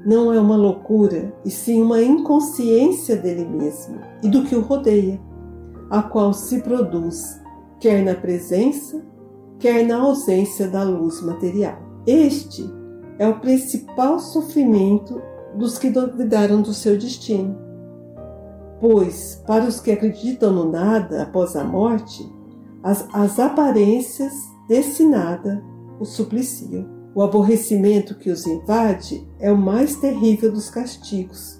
não 0.06 0.34
é 0.34 0.40
uma 0.40 0.56
loucura, 0.56 1.34
e 1.46 1.50
sim 1.50 1.82
uma 1.82 2.02
inconsciência 2.02 3.16
dele 3.16 3.46
mesmo 3.46 4.00
e 4.22 4.28
do 4.28 4.44
que 4.44 4.56
o 4.56 4.62
rodeia, 4.62 5.20
a 5.90 6.02
qual 6.02 6.34
se 6.34 6.62
produz 6.62 7.42
quer 7.80 8.02
na 8.02 8.16
presença, 8.16 9.04
quer 9.60 9.86
na 9.86 9.98
ausência 9.98 10.70
da 10.70 10.84
luz 10.84 11.22
material. 11.22 11.78
Este 12.08 12.64
é 13.20 13.28
o 13.28 13.40
principal 13.40 14.20
sofrimento 14.20 15.22
dos 15.56 15.78
que 15.78 15.90
duvidaram 15.90 16.62
do 16.62 16.74
seu 16.74 16.98
destino. 16.98 17.58
Pois, 18.80 19.42
para 19.46 19.66
os 19.66 19.80
que 19.80 19.92
acreditam 19.92 20.52
no 20.52 20.72
nada 20.72 21.24
após 21.24 21.56
a 21.56 21.64
morte, 21.64 22.30
as, 22.82 23.06
as 23.14 23.40
aparências 23.40 24.34
destinada 24.68 25.64
o 26.00 26.06
supliciam. 26.06 27.03
O 27.16 27.22
aborrecimento 27.22 28.16
que 28.16 28.32
os 28.32 28.48
invade 28.48 29.28
é 29.40 29.52
o 29.52 29.58
mais 29.58 29.96
terrível 29.98 30.52
dos 30.52 30.72
castigos, 30.72 31.60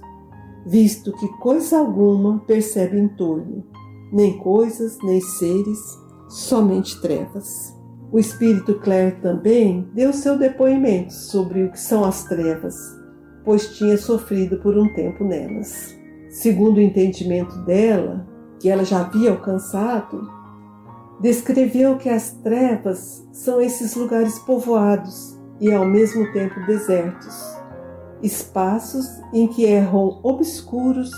visto 0.66 1.12
que 1.14 1.28
coisa 1.38 1.78
alguma 1.78 2.40
percebe 2.40 2.98
em 2.98 3.08
torno, 3.08 3.64
nem 4.12 4.40
coisas, 4.40 4.98
nem 5.04 5.22
seres, 5.22 5.80
somente 6.28 7.00
trevas. 7.02 7.72
O 8.12 8.18
espírito 8.18 8.80
Claire 8.80 9.22
também 9.22 9.88
deu 9.94 10.12
seu 10.12 10.40
depoimento 10.40 11.14
sobre 11.14 11.64
o 11.64 11.72
que 11.72 11.80
são 11.80 12.04
as 12.04 12.24
trevas, 12.24 12.76
pois 13.46 13.78
tinha 13.78 13.98
sofrido 13.98 14.58
por 14.58 14.76
um 14.76 14.92
tempo 14.96 15.24
nelas. 15.24 15.96
Segundo 16.32 16.78
o 16.78 16.82
entendimento 16.82 17.56
dela, 17.64 18.28
que 18.60 18.70
ela 18.70 18.84
já 18.84 19.02
havia 19.02 19.30
alcançado, 19.30 20.28
descreveu 21.22 21.96
que 21.98 22.10
as 22.10 22.32
trevas 22.42 23.24
são 23.32 23.62
esses 23.62 23.96
lugares 23.96 24.40
povoados 24.40 25.33
e 25.60 25.72
ao 25.72 25.86
mesmo 25.86 26.32
tempo 26.34 26.66
desertos, 26.66 27.58
espaços 28.22 29.06
em 29.34 29.48
que 29.48 29.66
erram 29.66 30.20
obscuros 30.24 31.12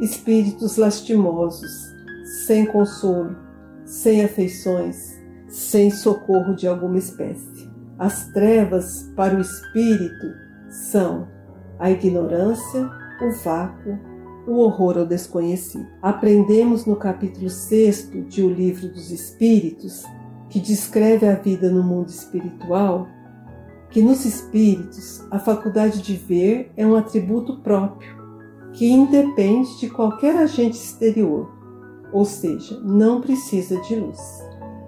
espíritos 0.00 0.76
lastimosos, 0.76 1.92
sem 2.46 2.66
consolo, 2.66 3.36
sem 3.84 4.24
afeições, 4.24 5.18
sem 5.48 5.90
socorro 5.90 6.54
de 6.54 6.66
alguma 6.66 6.98
espécie. 6.98 7.68
As 7.98 8.28
trevas 8.28 9.10
para 9.16 9.36
o 9.36 9.40
espírito 9.40 10.34
são 10.68 11.26
a 11.78 11.90
ignorância, 11.90 12.88
o 13.20 13.32
vácuo, 13.42 13.98
o 14.46 14.58
horror 14.58 14.98
ao 14.98 15.06
desconhecido. 15.06 15.86
Aprendemos 16.00 16.86
no 16.86 16.96
capítulo 16.96 17.50
6 17.50 18.10
de 18.28 18.42
O 18.42 18.50
Livro 18.50 18.88
dos 18.88 19.10
Espíritos, 19.10 20.04
que 20.48 20.60
descreve 20.60 21.26
a 21.26 21.34
vida 21.34 21.70
no 21.70 21.82
mundo 21.82 22.08
espiritual, 22.08 23.06
que 23.90 24.02
nos 24.02 24.24
espíritos 24.24 25.24
a 25.30 25.38
faculdade 25.38 26.02
de 26.02 26.14
ver 26.14 26.72
é 26.76 26.86
um 26.86 26.94
atributo 26.94 27.58
próprio, 27.58 28.16
que 28.72 28.90
independe 28.90 29.78
de 29.80 29.88
qualquer 29.88 30.36
agente 30.36 30.76
exterior, 30.76 31.50
ou 32.12 32.24
seja, 32.24 32.78
não 32.80 33.20
precisa 33.20 33.80
de 33.82 33.96
luz. 33.96 34.20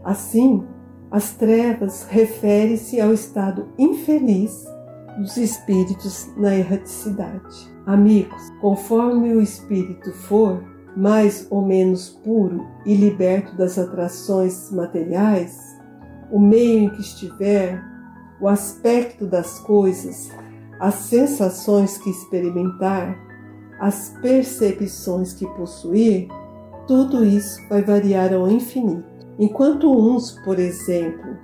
Assim, 0.04 0.64
as 1.10 1.32
trevas 1.32 2.06
refere-se 2.08 3.00
ao 3.00 3.12
estado 3.12 3.68
infeliz 3.78 4.64
dos 5.18 5.36
espíritos 5.36 6.28
na 6.36 6.54
erraticidade. 6.54 7.70
Amigos, 7.84 8.40
conforme 8.60 9.34
o 9.34 9.40
espírito 9.40 10.12
for 10.12 10.62
mais 10.96 11.46
ou 11.50 11.62
menos 11.62 12.08
puro 12.08 12.66
e 12.86 12.94
liberto 12.94 13.56
das 13.56 13.78
atrações 13.78 14.70
materiais, 14.70 15.58
o 16.30 16.38
meio 16.38 16.84
em 16.84 16.90
que 16.90 17.00
estiver, 17.00 17.82
o 18.40 18.48
aspecto 18.48 19.26
das 19.26 19.58
coisas, 19.60 20.30
as 20.78 20.94
sensações 20.94 21.98
que 21.98 22.10
experimentar, 22.10 23.16
as 23.78 24.10
percepções 24.20 25.32
que 25.32 25.46
possuir, 25.46 26.28
tudo 26.86 27.24
isso 27.24 27.60
vai 27.68 27.82
variar 27.82 28.32
ao 28.32 28.48
infinito. 28.48 29.04
Enquanto 29.38 29.90
uns, 29.90 30.32
por 30.44 30.58
exemplo, 30.58 31.38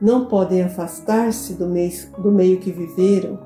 não 0.00 0.26
podem 0.26 0.62
afastar-se 0.62 1.54
do 1.54 1.66
do 2.18 2.32
meio 2.32 2.58
que 2.58 2.70
viveram, 2.70 3.38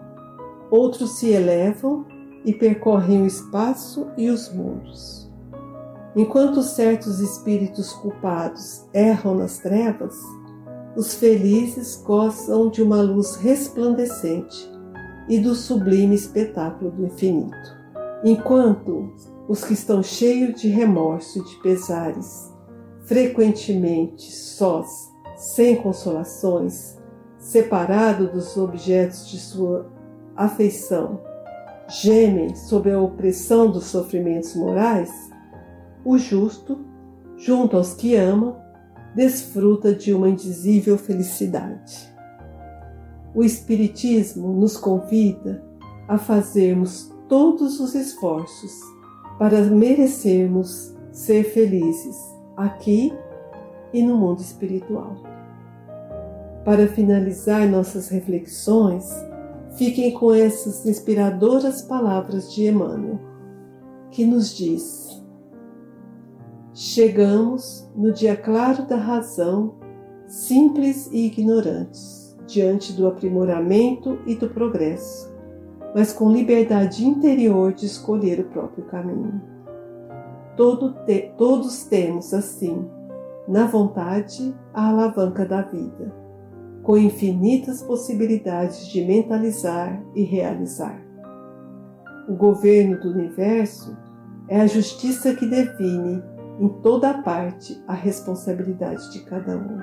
outros 0.71 1.19
se 1.19 1.31
elevam 1.31 2.05
e 2.45 2.53
percorrem 2.53 3.23
o 3.23 3.27
espaço 3.27 4.07
e 4.17 4.31
os 4.31 4.53
mundos. 4.53 5.31
Enquanto 6.15 6.63
certos 6.63 7.21
espíritos 7.21 7.93
culpados 7.93 8.87
erram 8.95 9.35
nas 9.35 9.59
trevas, 9.59 10.15
os 10.97 11.15
felizes 11.15 12.03
gozam 12.03 12.71
de 12.71 12.83
uma 12.83 13.03
luz 13.03 13.37
resplandecente 13.37 14.71
e 15.29 15.39
do 15.39 15.55
sublime 15.55 16.15
espetáculo 16.15 16.91
do 16.91 17.05
infinito. 17.05 17.77
Enquanto 18.25 19.13
os 19.47 19.63
que 19.63 19.75
estão 19.75 20.03
cheios 20.03 20.59
de 20.61 20.69
remorso 20.69 21.39
e 21.39 21.45
de 21.45 21.57
pesares 21.57 22.51
frequentemente 23.05 24.33
sós, 24.33 25.13
sem 25.37 25.77
consolações, 25.77 26.97
separado 27.39 28.29
dos 28.29 28.57
objetos 28.57 29.29
de 29.29 29.39
sua 29.39 29.87
afeição, 30.35 31.21
gemem 31.89 32.55
sob 32.57 32.91
a 32.91 33.01
opressão 33.01 33.71
dos 33.71 33.85
sofrimentos 33.85 34.57
morais, 34.57 35.11
o 36.05 36.19
justo, 36.19 36.85
junto 37.37 37.77
aos 37.77 37.95
que 37.95 38.17
ama, 38.17 38.66
desfruta 39.17 39.95
de 39.95 40.13
uma 40.13 40.29
indizível 40.29 40.99
felicidade. 40.99 42.15
O 43.35 43.43
Espiritismo 43.43 44.53
nos 44.53 44.77
convida 44.77 45.65
a 46.07 46.19
fazermos 46.19 47.11
todos 47.27 47.81
os 47.81 47.95
esforços 47.95 48.73
para 49.39 49.63
merecermos 49.63 50.95
ser 51.11 51.45
felizes 51.45 52.17
aqui 52.57 53.13
e 53.93 54.03
no 54.03 54.19
mundo 54.19 54.41
espiritual. 54.41 55.17
Para 56.63 56.87
finalizar 56.87 57.67
nossas 57.67 58.09
reflexões, 58.09 59.09
fiquem 59.77 60.13
com 60.13 60.35
essas 60.35 60.85
inspiradoras 60.85 61.81
palavras 61.81 62.55
de 62.55 62.67
Emmanuel, 62.67 63.19
que 64.11 64.27
nos 64.27 64.55
diz: 64.55 65.23
Chegamos 66.79 67.91
no 67.97 68.13
dia 68.13 68.37
claro 68.37 68.87
da 68.87 68.97
razão, 68.97 69.77
simples 70.27 71.09
e 71.11 71.25
ignorantes, 71.25 72.37
diante 72.47 72.93
do 72.93 73.07
aprimoramento 73.07 74.19
e 74.27 74.35
do 74.35 74.51
progresso, 74.51 75.35
mas 75.95 76.13
com 76.13 76.31
liberdade 76.31 77.03
interior 77.03 77.73
de 77.73 77.87
escolher 77.87 78.41
o 78.41 78.51
próprio 78.51 78.85
caminho. 78.85 79.41
Todo 80.55 80.93
te, 81.07 81.33
todos 81.39 81.85
temos, 81.85 82.35
assim, 82.35 82.87
na 83.49 83.67
vontade, 83.67 84.55
a 84.75 84.91
alavanca 84.91 85.47
da 85.47 85.63
vida, 85.63 86.15
com 86.83 86.99
infinitas 86.99 87.83
possibilidades 87.83 88.87
de 88.89 89.03
mentalizar 89.03 90.05
e 90.15 90.25
realizar. 90.25 91.03
O 92.29 92.35
governo 92.35 93.01
do 93.01 93.13
universo 93.13 93.97
é 94.47 94.61
a 94.61 94.67
justiça 94.67 95.35
que 95.35 95.47
define 95.47 96.36
em 96.59 96.69
toda 96.69 97.23
parte 97.23 97.83
a 97.87 97.93
responsabilidade 97.93 99.13
de 99.13 99.21
cada 99.25 99.57
um. 99.57 99.79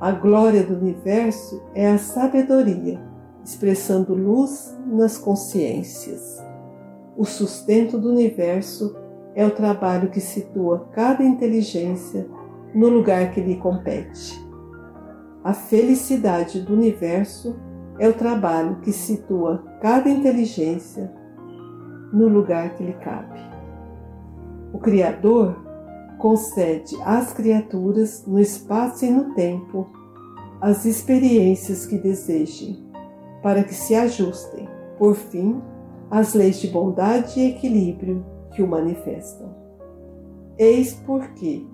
A 0.00 0.12
glória 0.12 0.62
do 0.62 0.74
universo 0.74 1.62
é 1.74 1.88
a 1.88 1.98
sabedoria, 1.98 3.00
expressando 3.44 4.14
luz 4.14 4.76
nas 4.86 5.16
consciências. 5.18 6.42
O 7.16 7.24
sustento 7.24 7.98
do 7.98 8.10
universo 8.10 8.96
é 9.34 9.44
o 9.44 9.50
trabalho 9.50 10.10
que 10.10 10.20
situa 10.20 10.88
cada 10.92 11.22
inteligência 11.22 12.26
no 12.74 12.88
lugar 12.88 13.30
que 13.32 13.40
lhe 13.40 13.56
compete. 13.56 14.40
A 15.44 15.52
felicidade 15.52 16.60
do 16.60 16.74
universo 16.74 17.56
é 17.98 18.08
o 18.08 18.14
trabalho 18.14 18.80
que 18.80 18.92
situa 18.92 19.64
cada 19.80 20.08
inteligência 20.08 21.12
no 22.12 22.28
lugar 22.28 22.74
que 22.74 22.84
lhe 22.84 22.94
cabe. 22.94 23.51
O 24.72 24.78
Criador 24.78 25.56
concede 26.18 26.96
às 27.04 27.32
criaturas, 27.32 28.24
no 28.26 28.38
espaço 28.38 29.04
e 29.04 29.10
no 29.10 29.34
tempo, 29.34 29.86
as 30.60 30.84
experiências 30.84 31.84
que 31.84 31.98
desejem, 31.98 32.82
para 33.42 33.64
que 33.64 33.74
se 33.74 33.94
ajustem, 33.94 34.68
por 34.98 35.14
fim, 35.14 35.60
às 36.10 36.32
leis 36.32 36.60
de 36.60 36.68
bondade 36.68 37.40
e 37.40 37.50
equilíbrio 37.50 38.24
que 38.52 38.62
o 38.62 38.68
manifestam. 38.68 39.52
Eis 40.56 40.94
porque 40.94 41.66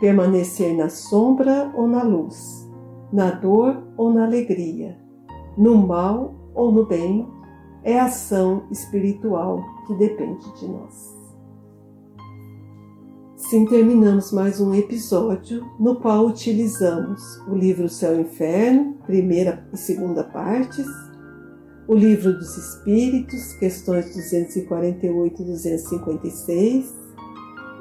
permanecer 0.00 0.74
na 0.74 0.88
sombra 0.88 1.70
ou 1.74 1.86
na 1.86 2.02
luz, 2.02 2.66
na 3.12 3.30
dor 3.30 3.82
ou 3.96 4.10
na 4.10 4.24
alegria, 4.24 4.96
no 5.58 5.76
mal 5.76 6.34
ou 6.54 6.72
no 6.72 6.86
bem, 6.86 7.28
é 7.84 7.98
ação 7.98 8.62
espiritual 8.70 9.60
que 9.86 9.94
depende 9.96 10.50
de 10.58 10.68
nós. 10.68 11.19
Sim, 13.50 13.64
terminamos 13.64 14.30
mais 14.30 14.60
um 14.60 14.72
episódio 14.72 15.68
no 15.76 15.96
qual 15.96 16.24
utilizamos 16.24 17.20
o 17.48 17.54
livro 17.56 17.88
Céu 17.88 18.16
e 18.16 18.20
Inferno, 18.20 18.96
primeira 19.04 19.66
e 19.72 19.76
segunda 19.76 20.22
partes, 20.22 20.86
o 21.88 21.92
Livro 21.92 22.32
dos 22.32 22.56
Espíritos, 22.56 23.54
questões 23.54 24.14
248 24.14 25.42
e 25.42 25.44
256, 25.46 26.94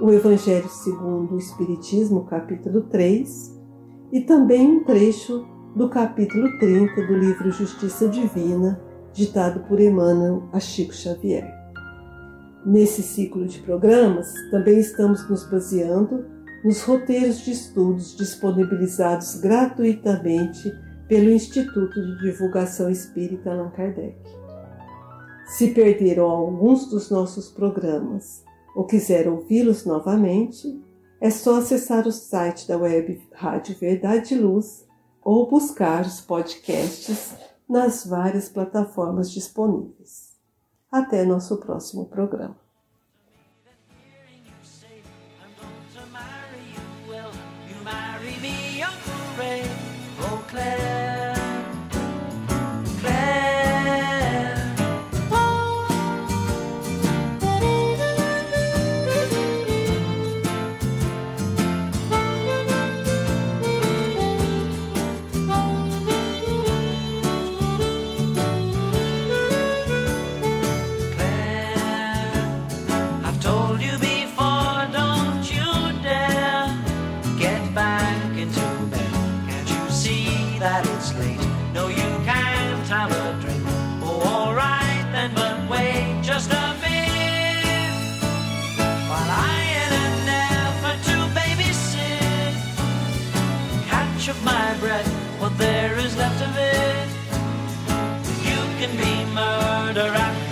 o 0.02 0.10
Evangelho 0.10 0.70
segundo 0.70 1.36
o 1.36 1.38
Espiritismo, 1.38 2.26
capítulo 2.26 2.90
3, 2.90 3.56
e 4.12 4.22
também 4.22 4.72
um 4.72 4.84
trecho 4.84 5.46
do 5.76 5.88
capítulo 5.88 6.50
30 6.58 6.96
do 7.06 7.14
livro 7.14 7.52
Justiça 7.52 8.08
Divina, 8.08 8.82
ditado 9.14 9.60
por 9.68 9.80
Emmanuel 9.80 10.50
a 10.52 10.60
Chico 10.60 10.96
Xavier. 10.96 11.59
Nesse 12.66 13.02
ciclo 13.02 13.46
de 13.46 13.60
programas, 13.60 14.34
também 14.52 14.80
estamos 14.80 15.28
nos 15.30 15.50
baseando 15.50 16.26
nos 16.64 16.82
roteiros 16.82 17.40
de 17.40 17.52
estudos 17.52 18.18
disponibilizados 18.18 19.36
gratuitamente 19.36 20.70
pelo 21.08 21.30
Instituto 21.30 22.02
de 22.02 22.18
Divulgação 22.20 22.90
Espírita 22.90 23.52
Allan 23.52 23.70
Kardec. 23.70 24.18
Se 25.48 25.72
perderam 25.72 26.26
alguns 26.26 26.90
dos 26.90 27.10
nossos 27.10 27.50
programas 27.50 28.44
ou 28.76 28.86
quiser 28.86 29.28
ouvi-los 29.28 29.86
novamente, 29.86 30.80
é 31.22 31.30
só 31.30 31.58
acessar 31.60 32.08
o 32.08 32.12
site 32.12 32.68
da 32.68 32.78
web 32.78 33.22
Rádio 33.34 33.76
Verdade 33.80 34.36
e 34.36 34.38
Luz 34.38 34.86
ou 35.24 35.50
buscar 35.50 36.06
os 36.06 36.22
podcasts 36.22 37.36
nas 37.68 38.06
várias 38.06 38.50
plataformas 38.50 39.32
disponíveis. 39.32 40.29
Até 40.92 41.24
nosso 41.24 41.58
próximo 41.58 42.06
programa. 42.08 42.56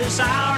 This 0.08 0.20
hour 0.20 0.57